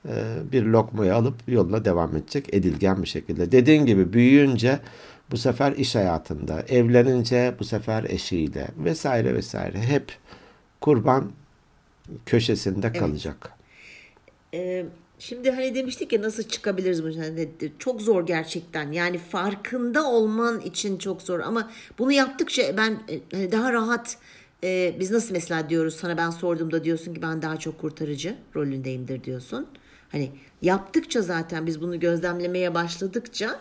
e, 0.09 0.37
bir 0.53 0.63
lokmayı 0.63 1.15
alıp 1.15 1.35
yoluna 1.49 1.85
devam 1.85 2.17
edecek 2.17 2.55
edilgen 2.55 3.03
bir 3.03 3.09
şekilde. 3.09 3.53
Dediğin 3.53 3.87
gibi 3.87 4.13
büyüyünce 4.13 4.79
bu 5.31 5.37
sefer 5.37 5.73
iş 5.73 5.95
hayatında, 5.95 6.63
evlenince 6.69 7.55
bu 7.59 7.65
sefer 7.65 8.05
eşiyle 8.05 8.69
vesaire 8.79 9.35
vesaire 9.35 9.79
hep 9.83 10.17
kurban 10.81 11.31
köşesinde 12.27 12.93
kalacak. 12.93 13.51
Ee, 14.55 14.85
şimdi 15.19 15.51
hani 15.51 15.75
demiştik 15.75 16.13
ya 16.13 16.23
nasıl 16.23 16.43
çıkabiliriz 16.43 17.05
bu 17.05 17.11
yani 17.11 17.49
çok 17.79 18.03
zor 18.03 18.27
gerçekten 18.27 18.93
yani 18.93 19.19
farkında 19.19 20.11
olman 20.11 20.61
için 20.61 20.99
çok 20.99 21.23
zor 21.23 21.41
ama 21.41 21.71
bunu 21.99 22.13
yaptıkça 22.13 22.77
ben 22.77 22.91
e, 23.09 23.21
hani 23.33 23.53
daha 23.53 23.73
rahat 23.73 24.19
e, 24.65 24.97
biz 25.01 25.11
nasıl 25.11 25.33
mesela 25.33 25.71
diyoruz 25.71 25.95
sana 25.95 26.17
ben 26.17 26.31
sorduğumda 26.31 26.85
diyorsun 26.85 27.15
ki 27.15 27.23
ben 27.23 27.43
daha 27.43 27.57
çok 27.57 27.81
kurtarıcı 27.81 28.37
rolündeyimdir 28.57 29.25
diyorsun. 29.25 29.67
Hani 30.13 30.31
yaptıkça 30.63 31.23
zaten 31.23 31.67
biz 31.67 31.81
bunu 31.81 32.01
gözlemlemeye 32.01 32.75
başladıkça 32.75 33.61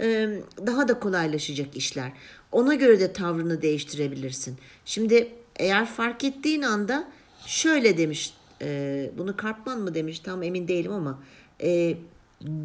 e, 0.00 0.28
daha 0.66 0.88
da 0.88 0.98
kolaylaşacak 1.00 1.76
işler. 1.76 2.12
Ona 2.52 2.74
göre 2.74 3.00
de 3.00 3.12
tavrını 3.12 3.62
değiştirebilirsin. 3.62 4.56
Şimdi 4.84 5.28
eğer 5.56 5.86
fark 5.86 6.24
ettiğin 6.24 6.62
anda 6.62 7.08
şöyle 7.46 7.98
demiş 7.98 8.34
e, 8.62 9.10
bunu 9.18 9.36
Karpman 9.36 9.80
mı 9.80 9.94
demiş 9.94 10.20
tam 10.20 10.42
emin 10.42 10.68
değilim 10.68 10.92
ama 10.92 11.22
e, 11.62 11.96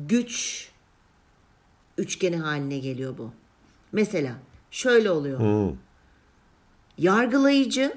güç 0.07 0.69
üçgeni 1.97 2.37
haline 2.37 2.79
geliyor 2.79 3.17
bu. 3.17 3.31
Mesela 3.91 4.35
şöyle 4.71 5.11
oluyor. 5.11 5.39
Hmm. 5.39 5.77
Yargılayıcı 6.97 7.93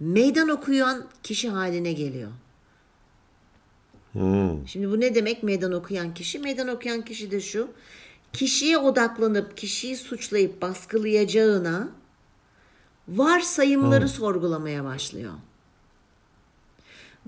meydan 0.00 0.48
okuyan 0.48 1.04
kişi 1.22 1.48
haline 1.48 1.92
geliyor. 1.92 2.30
Hmm. 4.12 4.68
Şimdi 4.68 4.90
bu 4.90 5.00
ne 5.00 5.14
demek 5.14 5.42
meydan 5.42 5.72
okuyan 5.72 6.14
kişi? 6.14 6.38
Meydan 6.38 6.68
okuyan 6.68 7.02
kişi 7.02 7.30
de 7.30 7.40
şu. 7.40 7.70
Kişiye 8.32 8.78
odaklanıp 8.78 9.56
kişiyi 9.56 9.96
suçlayıp 9.96 10.62
baskılayacağına 10.62 11.88
varsayımları 13.08 14.08
sorgulamaya 14.08 14.84
başlıyor. 14.84 15.32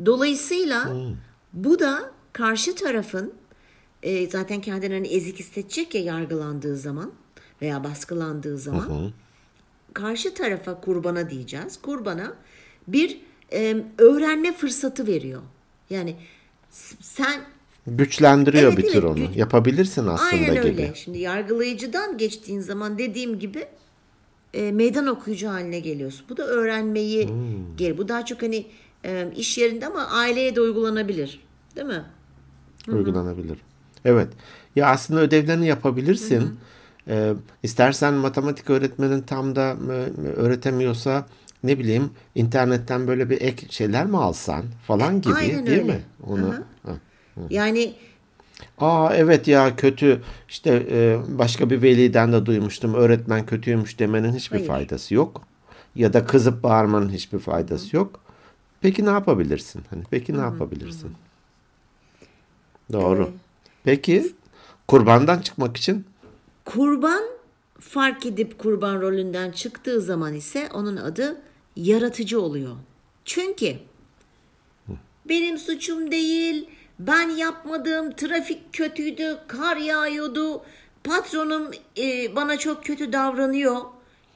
Dolayısıyla 0.06 0.96
bu 1.52 1.78
da 1.78 2.10
karşı 2.32 2.74
tarafın 2.74 3.32
e, 4.02 4.26
zaten 4.30 4.60
kendini 4.60 4.94
hani 4.94 5.08
ezik 5.08 5.38
hissedecek 5.38 5.94
ya 5.94 6.00
yargılandığı 6.02 6.76
zaman 6.76 7.12
veya 7.62 7.84
baskılandığı 7.84 8.58
zaman 8.58 9.12
karşı 9.94 10.34
tarafa 10.34 10.80
kurbana 10.80 11.30
diyeceğiz. 11.30 11.76
Kurbana 11.82 12.34
bir 12.88 13.20
e, 13.52 13.76
öğrenme 13.98 14.52
fırsatı 14.52 15.06
veriyor. 15.06 15.42
Yani 15.90 16.16
sen 17.00 17.40
Güçlendiriyor 17.86 18.72
Evet, 18.72 18.78
bir 18.78 18.82
tür 18.82 18.92
evet, 18.94 19.04
onu. 19.04 19.14
güç- 19.16 19.36
Yapabilirsin 19.36 20.06
aslında 20.06 20.30
aynen 20.42 20.56
öyle. 20.56 20.70
gibi. 20.70 20.90
Şimdi 20.94 21.18
yargılayıcıdan 21.18 22.18
geçtiğin 22.18 22.60
zaman 22.60 22.98
dediğim 22.98 23.38
gibi 23.38 23.66
e, 24.54 24.72
meydan 24.72 25.06
okuyucu 25.06 25.48
haline 25.48 25.80
geliyorsun. 25.80 26.26
Bu 26.28 26.36
da 26.36 26.46
öğrenmeyi 26.46 27.28
Hmm. 27.28 27.76
gel. 27.76 27.98
Bu 27.98 28.08
daha 28.08 28.24
çok 28.24 28.42
hani 28.42 28.66
e, 29.04 29.32
iş 29.36 29.58
yerinde 29.58 29.86
ama 29.86 30.06
aileye 30.06 30.56
de 30.56 30.60
uygulanabilir. 30.60 31.40
Değil 31.76 31.86
mi? 31.86 32.04
Uygulanabilir. 32.88 33.58
Evet. 34.04 34.28
Ya 34.76 34.86
aslında 34.86 35.20
ödevlerini 35.20 35.66
yapabilirsin. 35.66 36.58
Ee, 37.08 37.34
istersen 37.62 38.14
matematik 38.14 38.70
öğretmenin 38.70 39.20
tam 39.22 39.56
da 39.56 39.76
e, 39.90 40.26
öğretemiyorsa 40.26 41.26
ne 41.64 41.78
bileyim 41.78 42.10
internetten 42.34 43.06
böyle 43.06 43.30
bir 43.30 43.40
ek 43.40 43.66
şeyler 43.70 44.06
mi 44.06 44.18
alsan 44.18 44.64
falan 44.86 45.20
gibi 45.20 45.34
Aynen 45.34 45.66
değil 45.66 45.80
öyle. 45.80 45.92
mi? 45.92 46.00
Onu. 46.26 46.48
Aha. 46.48 46.92
Ha. 46.92 46.92
Yani 47.50 47.94
Aa 48.78 49.14
evet 49.14 49.48
ya 49.48 49.76
kötü 49.76 50.22
işte 50.48 50.86
e, 50.90 51.18
başka 51.28 51.70
bir 51.70 51.82
veliden 51.82 52.32
de 52.32 52.46
duymuştum 52.46 52.94
öğretmen 52.94 53.46
kötüymüş 53.46 53.98
demenin 53.98 54.32
hiçbir 54.34 54.56
Hayır. 54.56 54.68
faydası 54.68 55.14
yok. 55.14 55.42
Ya 55.94 56.12
da 56.12 56.24
kızıp 56.24 56.62
bağırmanın 56.62 57.08
hiçbir 57.08 57.38
faydası 57.38 57.96
yok. 57.96 58.20
Peki 58.84 59.06
ne 59.06 59.10
yapabilirsin? 59.10 59.82
Hani 59.90 60.02
peki 60.10 60.36
ne 60.36 60.40
yapabilirsin? 60.40 61.12
Doğru. 62.92 63.22
Ee, 63.22 63.32
Peki 63.84 64.32
kurbandan 64.88 65.38
çıkmak 65.38 65.76
için 65.76 66.04
kurban 66.64 67.22
fark 67.80 68.26
edip 68.26 68.58
kurban 68.58 69.00
rolünden 69.00 69.50
çıktığı 69.50 70.00
zaman 70.00 70.34
ise 70.34 70.68
onun 70.74 70.96
adı 70.96 71.40
yaratıcı 71.76 72.40
oluyor. 72.40 72.76
Çünkü 73.24 73.76
benim 75.28 75.58
suçum 75.58 76.10
değil, 76.10 76.68
ben 76.98 77.28
yapmadım, 77.28 78.12
trafik 78.12 78.72
kötüydü, 78.72 79.38
kar 79.48 79.76
yağıyordu, 79.76 80.62
patronum 81.04 81.70
e, 81.98 82.36
bana 82.36 82.58
çok 82.58 82.84
kötü 82.84 83.12
davranıyor 83.12 83.76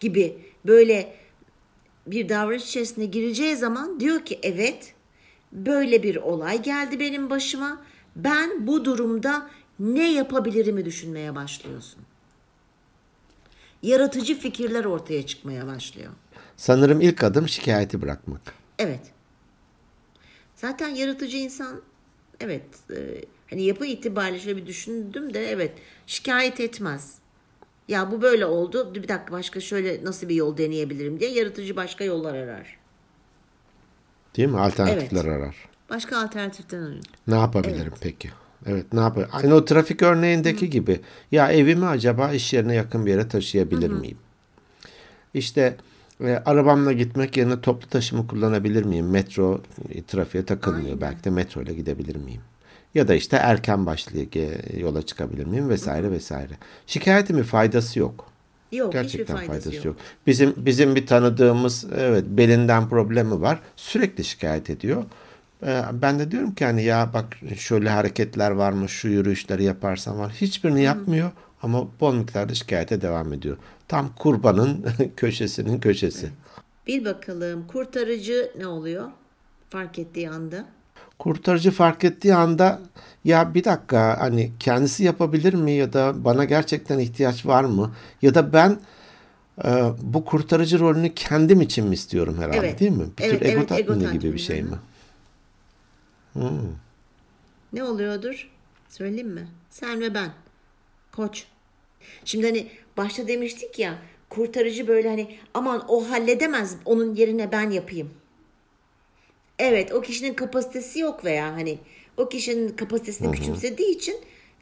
gibi 0.00 0.38
böyle 0.66 1.14
bir 2.10 2.28
davranış 2.28 2.64
içerisine 2.64 3.04
gireceği 3.04 3.56
zaman 3.56 4.00
diyor 4.00 4.24
ki 4.24 4.38
evet 4.42 4.94
böyle 5.52 6.02
bir 6.02 6.16
olay 6.16 6.62
geldi 6.62 7.00
benim 7.00 7.30
başıma. 7.30 7.82
Ben 8.16 8.66
bu 8.66 8.84
durumda 8.84 9.50
ne 9.78 10.12
yapabilirimi 10.12 10.84
düşünmeye 10.84 11.34
başlıyorsun. 11.34 12.00
Yaratıcı 13.82 14.38
fikirler 14.38 14.84
ortaya 14.84 15.26
çıkmaya 15.26 15.66
başlıyor. 15.66 16.12
sanırım 16.56 17.00
ilk 17.00 17.24
adım 17.24 17.48
şikayeti 17.48 18.02
bırakmak. 18.02 18.54
Evet. 18.78 19.00
Zaten 20.56 20.88
yaratıcı 20.88 21.36
insan 21.36 21.80
evet 22.40 22.64
e, 22.96 23.24
hani 23.50 23.62
yapı 23.62 23.86
itibariyle 23.86 24.40
şöyle 24.40 24.56
bir 24.56 24.66
düşündüm 24.66 25.34
de 25.34 25.50
evet 25.50 25.72
şikayet 26.06 26.60
etmez. 26.60 27.14
Ya 27.88 28.10
bu 28.10 28.22
böyle 28.22 28.46
oldu. 28.46 28.94
Bir 28.94 29.08
dakika 29.08 29.32
başka 29.32 29.60
şöyle 29.60 30.04
nasıl 30.04 30.28
bir 30.28 30.34
yol 30.34 30.56
deneyebilirim 30.56 31.20
diye 31.20 31.30
yaratıcı 31.30 31.76
başka 31.76 32.04
yollar 32.04 32.34
arar. 32.34 32.76
Değil 34.36 34.48
mi? 34.48 34.60
Alternatifler 34.60 35.24
arar. 35.24 35.56
Başka 35.90 36.18
alternatiften 36.18 36.82
arıyor. 36.82 37.02
Ne 37.26 37.34
yapabilirim 37.34 37.92
peki? 38.00 38.30
Evet 38.66 38.92
ne 38.92 39.00
yapayım? 39.00 39.28
Aynı 39.32 39.54
o 39.54 39.64
trafik 39.64 40.02
örneğindeki 40.02 40.70
gibi. 40.70 41.00
Ya 41.32 41.52
evimi 41.52 41.86
acaba 41.86 42.32
iş 42.32 42.52
yerine 42.52 42.74
yakın 42.74 43.06
bir 43.06 43.10
yere 43.10 43.28
taşıyabilir 43.28 43.90
miyim? 43.90 44.18
İşte 45.34 45.76
e, 46.20 46.30
arabamla 46.30 46.92
gitmek 46.92 47.36
yerine 47.36 47.60
toplu 47.60 47.88
taşımı 47.88 48.26
kullanabilir 48.26 48.84
miyim? 48.84 49.10
Metro 49.10 49.60
e, 49.90 50.02
trafiğe 50.02 50.44
takılmıyor. 50.44 51.00
Belki 51.00 51.24
de 51.24 51.30
metro 51.30 51.62
ile 51.62 51.74
gidebilir 51.74 52.16
miyim? 52.16 52.40
Ya 52.94 53.08
da 53.08 53.14
işte 53.14 53.36
erken 53.36 53.86
başlayıp 53.86 54.36
yola 54.76 55.02
çıkabilir 55.02 55.46
miyim 55.46 55.68
vesaire 55.68 56.10
vesaire. 56.10 56.52
Şikayetimin 56.86 57.42
faydası 57.42 57.98
yok. 57.98 58.26
Yok 58.72 58.92
Gerçekten 58.92 59.34
hiçbir 59.36 59.46
faydası, 59.46 59.76
yok. 59.76 59.84
yok. 59.84 59.96
Bizim 60.26 60.54
bizim 60.56 60.94
bir 60.94 61.06
tanıdığımız 61.06 61.86
evet 61.96 62.24
belinden 62.28 62.88
problemi 62.88 63.40
var. 63.40 63.60
Sürekli 63.76 64.24
şikayet 64.24 64.70
ediyor. 64.70 65.04
Ee, 65.66 65.82
Ben 65.92 66.18
de 66.18 66.30
diyorum 66.30 66.54
ki 66.54 66.64
hani 66.64 66.82
ya 66.84 67.10
bak 67.14 67.38
şöyle 67.56 67.88
hareketler 67.90 68.50
var 68.50 68.72
mı, 68.72 68.88
şu 68.88 69.08
yürüyüşleri 69.08 69.64
yaparsan 69.64 70.18
var. 70.18 70.32
Hiçbirini 70.32 70.82
yapmıyor 70.82 71.30
ama 71.62 71.86
bol 72.00 72.14
miktarda 72.14 72.54
şikayete 72.54 73.00
devam 73.00 73.32
ediyor. 73.32 73.56
Tam 73.88 74.14
kurbanın 74.14 74.86
köşesinin 75.16 75.80
köşesi. 75.80 76.28
Bil 76.86 77.04
bakalım 77.04 77.66
kurtarıcı 77.66 78.52
ne 78.58 78.66
oluyor? 78.66 79.08
Fark 79.70 79.98
ettiği 79.98 80.30
anda. 80.30 80.64
Kurtarıcı 81.18 81.70
fark 81.70 82.04
ettiği 82.04 82.34
anda 82.34 82.80
ya 83.24 83.54
bir 83.54 83.64
dakika 83.64 84.20
hani 84.20 84.52
kendisi 84.60 85.04
yapabilir 85.04 85.54
mi 85.54 85.72
ya 85.72 85.92
da 85.92 86.24
bana 86.24 86.44
gerçekten 86.44 86.98
ihtiyaç 86.98 87.46
var 87.46 87.64
mı? 87.64 87.94
Ya 88.22 88.34
da 88.34 88.52
ben 88.52 88.78
e, 89.64 89.84
bu 90.02 90.24
kurtarıcı 90.24 90.78
rolünü 90.78 91.14
kendim 91.14 91.60
için 91.60 91.86
mi 91.86 91.94
istiyorum 91.94 92.36
herhalde 92.38 92.58
Evet. 92.58 92.80
değil 92.80 92.90
mi? 92.92 93.06
Bir 93.18 93.24
Evet, 93.24 93.40
tür 93.40 93.46
ego 93.46 93.60
evet, 93.60 93.72
ego 93.72 93.92
tatmini 93.92 93.98
gibi 93.98 94.12
tatmini, 94.12 94.32
bir 94.34 94.38
şey 94.38 94.62
mi? 94.62 94.76
Ne 97.72 97.84
oluyordur? 97.84 98.50
Söyleyeyim 98.88 99.28
mi? 99.28 99.48
Sen 99.70 100.00
ve 100.00 100.14
ben. 100.14 100.30
Koç. 101.12 101.46
Şimdi 102.24 102.46
hani 102.46 102.68
başta 102.96 103.28
demiştik 103.28 103.78
ya 103.78 103.94
kurtarıcı 104.28 104.88
böyle 104.88 105.08
hani 105.08 105.38
aman 105.54 105.84
o 105.88 106.10
halledemez 106.10 106.76
onun 106.84 107.14
yerine 107.14 107.52
ben 107.52 107.70
yapayım. 107.70 108.10
Evet 109.58 109.92
o 109.92 110.00
kişinin 110.00 110.34
kapasitesi 110.34 110.98
yok 110.98 111.24
veya 111.24 111.52
hani 111.52 111.78
o 112.16 112.28
kişinin 112.28 112.68
kapasitesini 112.68 113.32
küçümsediği 113.32 113.96
için 113.96 114.16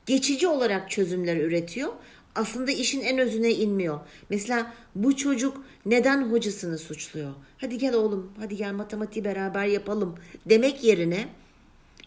geçici 0.07 0.49
olarak 0.49 0.91
çözümler 0.91 1.37
üretiyor. 1.37 1.93
Aslında 2.35 2.71
işin 2.71 3.01
en 3.01 3.19
özüne 3.19 3.51
inmiyor. 3.51 4.01
Mesela 4.31 4.73
bu 4.95 5.17
çocuk 5.17 5.65
neden 5.87 6.31
hocasını 6.31 6.79
suçluyor? 6.79 7.31
Hadi 7.59 7.79
gel 7.79 7.95
oğlum, 7.95 8.33
hadi 8.41 8.57
gel 8.57 8.73
matematiği 8.73 9.25
beraber 9.25 9.65
yapalım 9.67 10.15
demek 10.47 10.85
yerine 10.85 11.29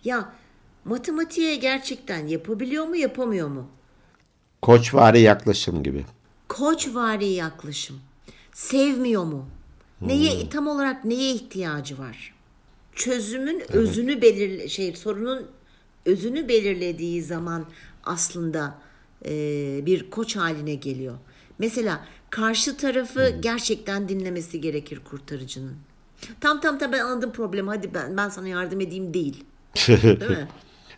ya 0.04 0.34
matematiğe 0.86 1.56
gerçekten 1.56 2.28
yapabiliyor 2.28 2.86
mu, 2.86 2.95
yapamıyor 2.95 3.47
mu? 3.47 3.67
Koçvari 4.62 5.21
yaklaşım 5.21 5.84
gibi. 5.84 6.06
Koçvari 6.47 7.28
yaklaşım. 7.28 7.99
Sevmiyor 8.54 9.23
mu? 9.23 9.45
Neye 10.02 10.49
tam 10.49 10.67
olarak 10.67 11.06
neye 11.06 11.34
ihtiyacı 11.34 11.97
var? 11.99 12.38
Çözümün 12.99 13.63
özünü 13.69 14.21
belirle 14.21 14.69
şey 14.69 14.95
sorunun 14.95 15.47
özünü 16.05 16.47
belirlediği 16.47 17.21
zaman 17.21 17.65
aslında 18.03 18.75
e, 19.25 19.31
bir 19.85 20.09
koç 20.09 20.35
haline 20.35 20.75
geliyor. 20.75 21.15
Mesela 21.59 22.05
karşı 22.29 22.77
tarafı 22.77 23.33
gerçekten 23.39 24.09
dinlemesi 24.09 24.62
gerekir 24.62 24.99
kurtarıcının. 25.09 25.75
Tam 26.41 26.62
tam 26.62 26.79
tam 26.79 26.91
ben 26.91 26.99
anladım 26.99 27.31
problemi. 27.31 27.69
Hadi 27.69 27.93
ben 27.93 28.17
ben 28.17 28.29
sana 28.29 28.47
yardım 28.47 28.81
edeyim 28.81 29.13
değil. 29.13 29.43
Değil 29.88 30.31
mi? 30.31 30.47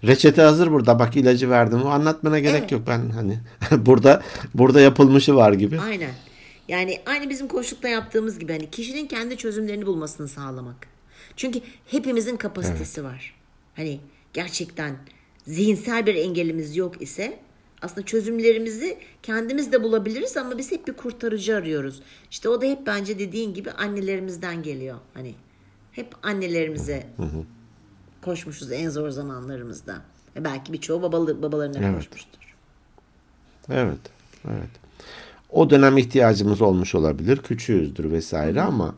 Reçete 0.03 0.41
hazır 0.41 0.71
burada. 0.71 0.99
Bak 0.99 1.15
ilacı 1.17 1.49
verdim. 1.49 1.81
O 1.81 1.87
anlatmana 1.89 2.39
gerek 2.39 2.59
Evet. 2.61 2.71
yok. 2.71 2.81
Ben 2.87 3.09
hani 3.09 3.39
burada 3.85 4.23
burada 4.53 4.81
yapılmışı 4.81 5.35
var 5.35 5.53
gibi. 5.53 5.79
Aynen. 5.79 6.11
Yani 6.67 7.01
aynı 7.05 7.29
bizim 7.29 7.47
koçlukta 7.47 7.87
yaptığımız 7.87 8.39
gibi 8.39 8.51
hani 8.51 8.69
kişinin 8.69 9.07
kendi 9.07 9.37
çözümlerini 9.37 9.85
bulmasını 9.85 10.27
sağlamak. 10.27 10.90
Çünkü 11.35 11.61
hepimizin 11.85 12.37
kapasitesi 12.37 13.03
var. 13.03 13.35
Hani 13.75 13.99
gerçekten 14.33 14.95
zihinsel 15.47 16.05
bir 16.05 16.15
engelimiz 16.15 16.77
yok 16.77 17.01
ise 17.01 17.39
aslında 17.81 18.05
çözümlerimizi 18.05 18.97
kendimiz 19.23 19.71
de 19.71 19.83
bulabiliriz 19.83 20.37
ama 20.37 20.57
biz 20.57 20.71
hep 20.71 20.87
bir 20.87 20.93
kurtarıcı 20.93 21.55
arıyoruz. 21.55 22.01
İşte 22.31 22.49
o 22.49 22.61
da 22.61 22.65
hep 22.65 22.87
bence 22.87 23.19
dediğin 23.19 23.53
gibi 23.53 23.71
annelerimizden 23.71 24.63
geliyor. 24.63 24.97
Hani 25.13 25.35
hep 25.91 26.15
annelerimize 26.23 27.07
koşmuşuz 28.21 28.71
en 28.71 28.89
zor 28.89 29.09
zamanlarımızda. 29.09 30.01
Ve 30.35 30.43
belki 30.43 30.73
birçoğu 30.73 31.01
babalı, 31.01 31.41
babalarına 31.41 31.77
Evet. 31.77 31.95
koşmuştur. 31.95 32.55
Evet. 33.69 33.99
Evet. 34.45 34.69
O 35.49 35.69
dönem 35.69 35.97
ihtiyacımız 35.97 36.61
olmuş 36.61 36.95
olabilir. 36.95 37.37
Küçüğüzdür 37.37 38.11
vesaire 38.11 38.61
ama 38.61 38.95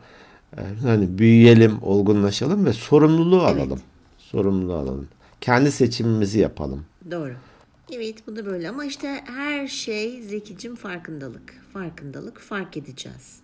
hani 0.82 1.18
büyüyelim, 1.18 1.78
olgunlaşalım 1.82 2.66
ve 2.66 2.72
sorumluluğu 2.72 3.42
alalım. 3.42 3.80
Sorumluluğu 4.18 4.74
alalım. 4.74 5.08
Kendi 5.40 5.72
seçimimizi 5.72 6.38
yapalım. 6.38 6.84
Doğru. 7.10 7.34
Evet 7.92 8.26
bu 8.26 8.36
da 8.36 8.46
böyle 8.46 8.68
ama 8.68 8.84
işte 8.84 9.20
her 9.24 9.68
şey 9.68 10.22
Zekicim 10.22 10.76
farkındalık. 10.76 11.54
Farkındalık 11.72 12.40
fark 12.40 12.76
edeceğiz. 12.76 13.38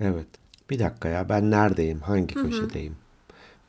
Evet. 0.00 0.26
Bir 0.70 0.78
dakika 0.78 1.08
ya 1.08 1.28
ben 1.28 1.50
neredeyim? 1.50 2.00
Hangi 2.00 2.34
köşedeyim? 2.34 2.96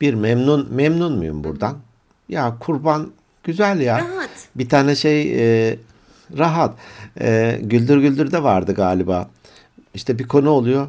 Bir 0.00 0.14
memnun 0.14 0.74
memnun 0.74 1.18
muyum 1.18 1.44
buradan? 1.44 1.76
Ya 2.28 2.56
kurban 2.60 3.12
güzel 3.44 3.80
ya. 3.80 3.98
Rahat. 3.98 4.30
Bir 4.54 4.68
tane 4.68 4.96
şey 4.96 5.32
e, 5.38 5.76
rahat. 6.38 6.78
E, 7.20 7.60
güldür 7.62 7.98
güldür 7.98 8.32
de 8.32 8.42
vardı 8.42 8.74
galiba. 8.74 9.30
İşte 9.94 10.18
bir 10.18 10.28
konu 10.28 10.50
oluyor. 10.50 10.88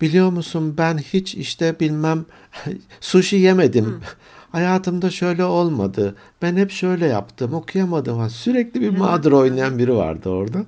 Biliyor 0.00 0.30
musun 0.32 0.74
ben 0.78 0.98
hiç 0.98 1.34
işte 1.34 1.80
bilmem 1.80 2.24
sushi 3.00 3.36
yemedim. 3.36 4.00
Hayatımda 4.52 5.10
şöyle 5.10 5.44
olmadı. 5.44 6.16
Ben 6.42 6.56
hep 6.56 6.70
şöyle 6.70 7.06
yaptım. 7.06 7.54
Okuyamadım. 7.54 8.18
Ha, 8.18 8.28
Sürekli 8.28 8.80
bir 8.80 8.90
mağdur 8.90 9.32
oynayan 9.32 9.78
biri 9.78 9.94
vardı 9.94 10.28
orada. 10.28 10.58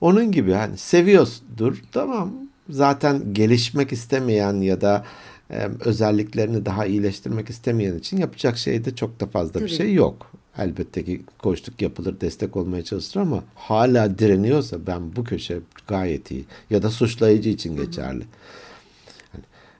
Onun 0.00 0.32
gibi 0.32 0.52
hani 0.52 0.78
seviyordur 0.78 1.82
tamam. 1.92 2.32
Zaten 2.68 3.34
gelişmek 3.34 3.92
istemeyen 3.92 4.54
ya 4.60 4.80
da 4.80 5.04
e, 5.50 5.68
özelliklerini 5.80 6.66
daha 6.66 6.86
iyileştirmek 6.86 7.50
istemeyen 7.50 7.98
için 7.98 8.16
yapacak 8.16 8.58
şey 8.58 8.84
de 8.84 8.94
çok 8.96 9.20
da 9.20 9.26
fazla 9.26 9.54
bir 9.54 9.66
Tabii. 9.66 9.76
şey 9.76 9.94
yok. 9.94 10.30
Elbette 10.58 11.04
ki 11.04 11.22
koçluk 11.38 11.82
yapılır, 11.82 12.20
destek 12.20 12.56
olmaya 12.56 12.84
çalışılır 12.84 13.22
ama 13.22 13.44
hala 13.54 14.18
direniyorsa 14.18 14.86
ben 14.86 15.16
bu 15.16 15.24
köşe 15.24 15.58
gayet 15.88 16.30
iyi. 16.30 16.44
Ya 16.70 16.82
da 16.82 16.90
suçlayıcı 16.90 17.48
için 17.50 17.76
geçerli. 17.76 18.24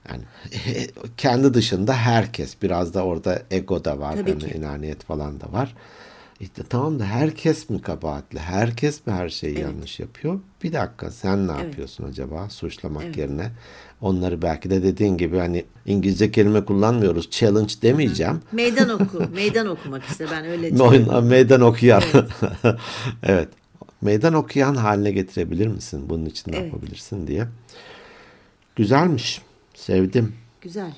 Yani 0.09 0.23
kendi 1.17 1.53
dışında 1.53 1.93
herkes 1.93 2.55
biraz 2.61 2.93
da 2.93 3.05
orada 3.05 3.41
ego 3.51 3.85
da 3.85 3.99
var, 3.99 4.15
Tabii 4.15 4.39
ki. 4.39 4.45
enaniyet 4.47 5.03
falan 5.03 5.41
da 5.41 5.51
var. 5.51 5.75
İşte 6.43 6.63
tamam 6.69 6.99
da 6.99 7.05
herkes 7.05 7.69
mi 7.69 7.81
kabahatli? 7.81 8.39
Herkes 8.39 9.07
mi 9.07 9.13
her 9.13 9.29
şeyi 9.29 9.59
yanlış 9.59 9.99
yapıyor? 9.99 10.39
Bir 10.63 10.73
dakika 10.73 11.11
sen 11.11 11.47
ne 11.47 11.51
yapıyorsun 11.51 12.03
acaba 12.03 12.49
suçlamak 12.49 13.17
yerine? 13.17 13.51
Onları 14.01 14.41
belki 14.41 14.69
de 14.69 14.83
dediğin 14.83 15.17
gibi 15.17 15.37
hani 15.37 15.65
İngilizce 15.85 16.31
kelime 16.31 16.65
kullanmıyoruz. 16.65 17.29
Challenge 17.31 17.73
demeyeceğim. 17.81 18.41
Meydan 18.51 18.89
oku. 18.89 19.23
Meydan 19.33 19.67
okumak 19.67 20.03
işte 20.03 20.25
ben 20.31 20.45
öyle 20.45 20.83
Oyuna 20.83 21.21
meydan 21.21 21.61
okuyan. 21.61 22.03
Evet. 23.23 23.49
Meydan 24.01 24.33
okuyan 24.33 24.75
haline 24.75 25.11
getirebilir 25.11 25.67
misin? 25.67 26.03
Bunun 26.09 26.25
için 26.25 26.51
ne 26.51 26.57
Evet. 26.57 26.73
yapabilirsin 26.73 27.27
diye. 27.27 27.47
Güzelmiş. 28.75 29.41
Sevdim. 29.73 30.35
Güzel. 30.61 30.93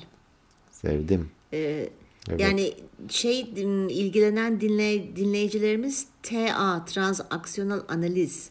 Sevdim. 0.72 1.28
Ee, 1.52 1.88
Evet. 2.28 2.40
Yani 2.40 2.74
şey 3.08 3.40
ilgilenen 3.88 4.60
dinley, 4.60 5.16
dinleyicilerimiz 5.16 6.06
TA 6.22 6.84
transaksiyonel 6.84 7.80
analiz 7.88 8.50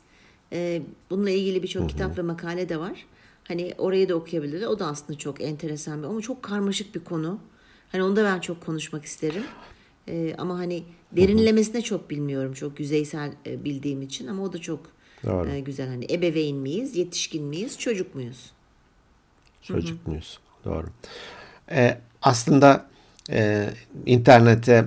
ee, 0.53 0.81
bununla 1.09 1.29
ilgili 1.29 1.63
birçok 1.63 1.89
kitap 1.89 2.17
ve 2.17 2.21
makale 2.21 2.69
de 2.69 2.79
var. 2.79 3.05
Hani 3.43 3.73
orayı 3.77 4.09
da 4.09 4.15
okuyabilirler. 4.15 4.67
O 4.67 4.79
da 4.79 4.87
aslında 4.87 5.19
çok 5.19 5.41
enteresan 5.41 6.03
bir 6.03 6.07
ama 6.07 6.21
çok 6.21 6.43
karmaşık 6.43 6.95
bir 6.95 7.03
konu. 7.03 7.39
Hani 7.91 8.03
onu 8.03 8.15
da 8.15 8.23
ben 8.23 8.39
çok 8.39 8.65
konuşmak 8.65 9.05
isterim. 9.05 9.43
Ee, 10.07 10.35
ama 10.37 10.57
hani 10.57 10.83
derinlemesine 11.11 11.81
çok 11.81 12.09
bilmiyorum. 12.09 12.53
Çok 12.53 12.79
yüzeysel 12.79 13.31
e, 13.45 13.63
bildiğim 13.63 14.01
için 14.01 14.27
ama 14.27 14.43
o 14.43 14.53
da 14.53 14.57
çok 14.57 14.79
Doğru. 15.25 15.49
e, 15.49 15.59
güzel. 15.59 15.87
Hani 15.87 16.05
ebeveyn 16.11 16.57
miyiz, 16.57 16.95
yetişkin 16.95 17.43
miyiz, 17.43 17.79
çocuk 17.79 18.15
muyuz? 18.15 18.51
Çocuk 19.61 20.07
muyuz? 20.07 20.39
Doğru. 20.65 20.87
Ee, 21.71 21.97
aslında 22.21 22.89
e, 23.29 23.69
internete 24.05 24.85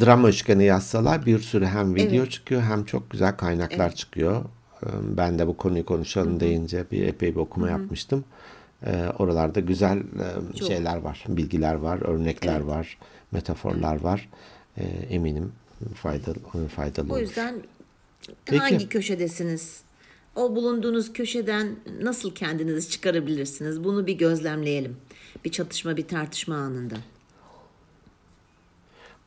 drama 0.00 0.28
üçgeni 0.28 0.64
yazsalar 0.64 1.26
bir 1.26 1.38
sürü 1.38 1.66
hem 1.66 1.94
video 1.94 2.16
Evet. 2.22 2.30
çıkıyor 2.30 2.62
hem 2.62 2.84
çok 2.84 3.10
güzel 3.10 3.36
kaynaklar 3.36 3.94
çıkıyor. 3.94 4.44
Ee, 4.82 4.86
Ben 5.16 5.38
de 5.38 5.46
bu 5.46 5.56
konuyu 5.56 5.84
konuşalım 5.84 6.40
deyince 6.40 6.84
bir 6.92 7.02
epey 7.08 7.30
bir 7.30 7.40
okuma 7.40 7.70
yapmıştım. 7.70 8.24
Ee, 8.86 9.06
oralarda 9.18 9.60
güzel 9.60 9.98
e, 9.98 10.58
Çok. 10.58 10.68
şeyler 10.68 10.96
var, 10.96 11.24
bilgiler 11.28 11.74
var, 11.74 11.98
örnekler 12.02 12.60
var, 12.60 12.98
metaforlar 13.32 14.00
var. 14.00 14.28
Ee, 14.78 14.82
eminim 15.10 15.52
faydalı 15.94 16.68
faydalı 16.76 17.08
O 17.10 17.12
olur. 17.12 17.20
yüzden 17.20 17.54
Peki. 18.44 18.58
hangi 18.58 18.88
köşedesiniz? 18.88 19.80
O 20.36 20.56
bulunduğunuz 20.56 21.12
köşeden 21.12 21.76
nasıl 22.02 22.34
kendinizi 22.34 22.90
çıkarabilirsiniz? 22.90 23.84
Bunu 23.84 24.06
bir 24.06 24.18
gözlemleyelim. 24.18 24.96
Bir 25.44 25.50
çatışma, 25.50 25.96
bir 25.96 26.08
tartışma 26.08 26.56
anında. 26.56 26.94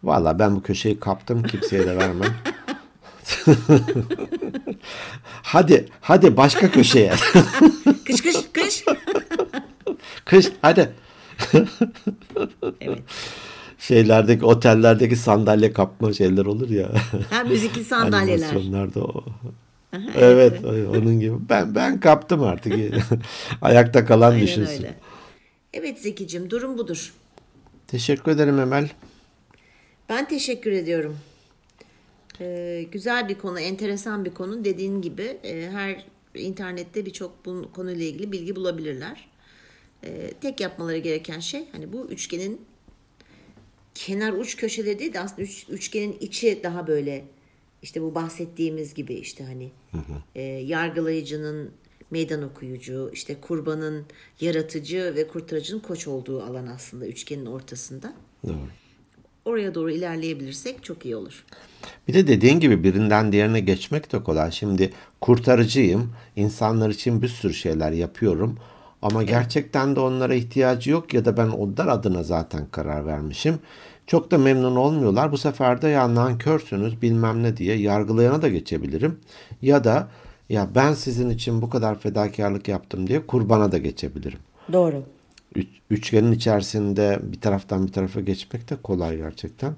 Valla 0.07 0.39
ben 0.39 0.55
bu 0.55 0.61
köşeyi 0.61 0.99
kaptım 0.99 1.43
kimseye 1.43 1.85
de 1.85 1.97
vermem. 1.97 2.35
hadi 5.43 5.85
hadi 6.01 6.37
başka 6.37 6.71
köşeye. 6.71 7.13
Kış 8.05 8.21
kış 8.21 8.35
kış. 8.53 8.85
Kış 10.25 10.47
hadi. 10.61 10.89
Evet. 12.81 12.99
Şeylerdeki 13.79 14.45
otellerdeki 14.45 15.15
sandalye 15.15 15.73
kapma 15.73 16.13
şeyler 16.13 16.45
olur 16.45 16.69
ya. 16.69 16.89
Ha 17.29 17.43
müzikli 17.43 17.83
sandalyeler. 17.83 18.47
Animasyonlarda 18.47 18.99
o. 18.99 19.23
Aha, 19.93 20.01
Evet, 20.17 20.65
onun 20.65 21.19
gibi. 21.19 21.35
Ben 21.49 21.75
ben 21.75 21.99
kaptım 21.99 22.43
artık. 22.43 22.73
Ayakta 23.61 24.05
kalan 24.05 24.31
Aynen 24.31 24.43
düşünsün. 24.43 24.73
öyle. 24.73 24.95
Evet 25.73 26.01
Zekicim 26.01 26.49
durum 26.49 26.77
budur. 26.77 27.13
Teşekkür 27.87 28.31
ederim 28.31 28.59
Emel. 28.59 28.89
Ben 30.09 30.27
teşekkür 30.27 30.71
ediyorum. 30.71 31.17
Ee, 32.39 32.85
güzel 32.91 33.29
bir 33.29 33.35
konu, 33.37 33.59
enteresan 33.59 34.25
bir 34.25 34.31
konu. 34.33 34.65
Dediğin 34.65 35.01
gibi 35.01 35.23
e, 35.43 35.69
her 35.71 36.05
internette 36.35 37.05
birçok 37.05 37.45
bu 37.45 37.71
konuyla 37.73 38.05
ilgili 38.05 38.31
bilgi 38.31 38.55
bulabilirler. 38.55 39.29
Ee, 40.03 40.31
tek 40.41 40.59
yapmaları 40.59 40.97
gereken 40.97 41.39
şey 41.39 41.63
hani 41.71 41.93
bu 41.93 42.05
üçgenin 42.05 42.61
kenar 43.95 44.33
uç 44.33 44.57
köşeleri 44.57 44.99
değil 44.99 45.13
de 45.13 45.19
aslında 45.19 45.41
üç- 45.41 45.65
üçgenin 45.69 46.17
içi 46.19 46.59
daha 46.63 46.87
böyle 46.87 47.25
işte 47.81 48.01
bu 48.01 48.15
bahsettiğimiz 48.15 48.93
gibi 48.93 49.13
işte 49.13 49.43
hani 49.43 49.71
e, 50.35 50.41
yargılayıcının 50.41 51.71
meydan 52.11 52.43
okuyucu, 52.43 53.09
işte 53.13 53.41
kurbanın 53.41 54.05
yaratıcı 54.41 55.13
ve 55.15 55.27
kurtarıcının 55.27 55.79
koç 55.79 56.07
olduğu 56.07 56.43
alan 56.43 56.67
aslında 56.67 57.07
üçgenin 57.07 57.45
ortasında. 57.45 58.13
Doğru. 58.47 58.67
Oraya 59.47 59.75
doğru 59.75 59.91
ilerleyebilirsek 59.91 60.83
çok 60.83 61.05
iyi 61.05 61.15
olur. 61.15 61.45
Bir 62.07 62.13
de 62.13 62.27
dediğin 62.27 62.59
gibi 62.59 62.83
birinden 62.83 63.31
diğerine 63.31 63.59
geçmek 63.59 64.13
de 64.13 64.23
kolay. 64.23 64.51
Şimdi 64.51 64.91
kurtarıcıyım. 65.21 66.13
İnsanlar 66.35 66.89
için 66.89 67.21
bir 67.21 67.27
sürü 67.27 67.53
şeyler 67.53 67.91
yapıyorum. 67.91 68.57
Ama 69.01 69.23
gerçekten 69.23 69.95
de 69.95 69.99
onlara 69.99 70.35
ihtiyacı 70.35 70.91
yok 70.91 71.13
ya 71.13 71.25
da 71.25 71.37
ben 71.37 71.47
onlar 71.47 71.87
adına 71.87 72.23
zaten 72.23 72.67
karar 72.71 73.05
vermişim. 73.05 73.59
Çok 74.07 74.31
da 74.31 74.37
memnun 74.37 74.75
olmuyorlar. 74.75 75.31
Bu 75.31 75.37
sefer 75.37 75.81
de 75.81 75.87
ya 75.87 76.15
nankörsünüz 76.15 77.01
bilmem 77.01 77.43
ne 77.43 77.57
diye 77.57 77.75
yargılayana 77.75 78.41
da 78.41 78.47
geçebilirim. 78.47 79.19
Ya 79.61 79.83
da 79.83 80.07
ya 80.49 80.67
ben 80.75 80.93
sizin 80.93 81.29
için 81.29 81.61
bu 81.61 81.69
kadar 81.69 81.99
fedakarlık 81.99 82.67
yaptım 82.67 83.07
diye 83.07 83.25
kurbana 83.25 83.71
da 83.71 83.77
geçebilirim. 83.77 84.39
Doğru. 84.73 85.03
Üç- 85.57 85.81
üçgenin 85.89 86.31
içerisinde 86.31 87.19
bir 87.23 87.41
taraftan 87.41 87.87
bir 87.87 87.91
tarafa 87.91 88.19
geçmek 88.21 88.69
de 88.69 88.75
kolay 88.75 89.17
gerçekten. 89.17 89.71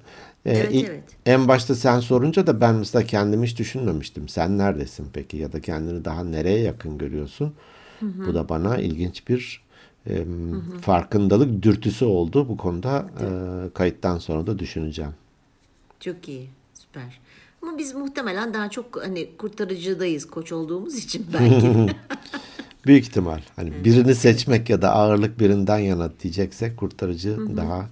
Ee, 0.46 0.56
Evet, 0.58 0.68
ilk- 0.72 0.88
evet. 0.88 1.02
En 1.26 1.48
başta 1.48 1.74
sen 1.74 2.00
sorunca 2.00 2.46
da 2.46 2.60
ben 2.60 2.74
mesela 2.74 3.04
kendimi 3.06 3.46
hiç 3.46 3.58
düşünmemiştim. 3.58 4.28
Sen 4.28 4.58
neredesin 4.58 5.06
peki 5.12 5.36
ya 5.36 5.52
da 5.52 5.60
kendini 5.60 6.04
daha 6.04 6.24
nereye 6.24 6.58
yakın 6.58 6.98
görüyorsun? 6.98 7.54
Bu 8.26 8.34
da 8.34 8.48
bana 8.48 8.78
ilginç 8.78 9.28
bir 9.28 9.62
e, 10.06 10.24
farkındalık 10.80 11.62
dürtüsü 11.62 12.04
oldu. 12.04 12.48
Bu 12.48 12.56
konuda 12.56 13.06
e, 13.20 13.26
kayıttan 13.74 14.18
sonra 14.18 14.46
da 14.46 14.58
düşüneceğim. 14.58 15.12
Çok 16.00 16.28
iyi. 16.28 16.48
Süper. 16.74 17.20
Ama 17.62 17.78
biz 17.78 17.94
muhtemelen 17.94 18.54
daha 18.54 18.70
çok 18.70 19.02
hani 19.04 19.28
kurtarıcıdayız 19.38 20.26
koç 20.26 20.52
olduğumuz 20.52 20.94
için 20.98 21.26
belki. 21.32 21.76
Büyük 22.86 23.04
ihtimal. 23.04 23.40
Hani 23.56 23.84
birini 23.84 24.14
seçmek 24.14 24.70
ya 24.70 24.82
da 24.82 24.90
ağırlık 24.92 25.40
birinden 25.40 25.78
yana 25.78 26.12
diyeceksek 26.22 26.76
kurtarıcı 26.76 27.36
daha 27.56 27.88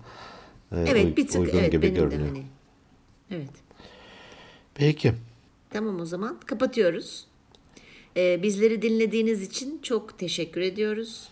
e, 0.73 0.77
uy- 0.77 0.85
evet 0.91 1.17
bir 1.17 1.27
tık 1.27 1.41
uygun 1.41 1.59
evet 1.59 1.73
gibi 1.73 1.83
benim 1.83 1.95
de 1.97 2.01
görünüyor. 2.01 2.29
hani. 2.29 2.43
Evet. 3.31 3.51
Peki. 4.75 5.13
Tamam 5.71 6.01
o 6.01 6.05
zaman 6.07 6.41
kapatıyoruz. 6.47 7.27
Ee, 8.17 8.41
bizleri 8.43 8.83
dinlediğiniz 8.83 9.43
için 9.43 9.79
çok 9.83 10.19
teşekkür 10.19 10.61
ediyoruz. 10.61 11.29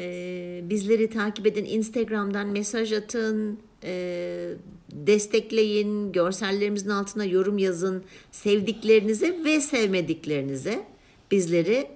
Ee, 0.00 0.60
bizleri 0.64 1.10
takip 1.10 1.46
edin. 1.46 1.64
Instagram'dan 1.64 2.46
mesaj 2.48 2.92
atın. 2.92 3.58
ee, 3.84 4.50
destekleyin. 4.92 6.12
Görsellerimizin 6.12 6.90
altına 6.90 7.24
yorum 7.24 7.58
yazın. 7.58 8.04
Sevdiklerinize 8.30 9.44
ve 9.44 9.60
sevmediklerinize 9.60 10.82
bizleri 11.30 11.86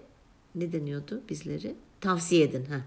ne 0.55 0.73
deniyordu 0.73 1.23
bizleri? 1.31 1.75
Tavsiye 2.01 2.45
edin. 2.45 2.64
Ha. 2.64 2.81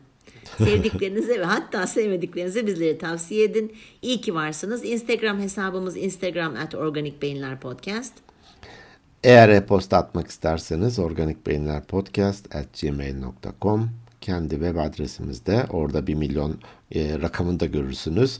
Sevdiklerinize 0.57 1.39
ve 1.39 1.45
hatta 1.45 1.87
sevmediklerinize 1.87 2.67
bizleri 2.67 2.97
tavsiye 2.97 3.43
edin. 3.43 3.75
İyi 4.01 4.21
ki 4.21 4.35
varsınız. 4.35 4.85
Instagram 4.85 5.39
hesabımız 5.39 5.97
Instagram 5.97 6.55
at 6.55 6.75
Organik 6.75 7.21
Beyinler 7.21 7.59
Podcast. 7.59 8.13
Eğer 9.23 9.49
e-posta 9.49 9.97
atmak 9.97 10.27
isterseniz 10.27 10.99
organikbeyinlerpodcast@gmail.com 10.99 13.89
kendi 14.21 14.49
web 14.49 14.75
adresimizde 14.75 15.65
orada 15.69 16.07
bir 16.07 16.15
milyon 16.15 16.59
e, 16.95 17.21
rakamını 17.21 17.59
da 17.59 17.65
görürsünüz. 17.65 18.39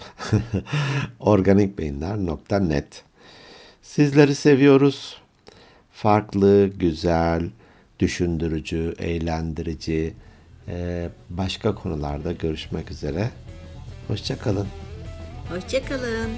organikbeyinler.net 1.19 3.03
Sizleri 3.81 4.35
seviyoruz. 4.35 5.21
Farklı, 5.91 6.67
güzel, 6.67 7.49
düşündürücü, 7.99 8.95
eğlendirici 8.99 10.13
e, 10.67 11.09
başka 11.29 11.75
konularda 11.75 12.31
görüşmek 12.31 12.91
üzere. 12.91 13.29
Hoşçakalın. 14.07 14.67
Hoşçakalın. 15.49 16.29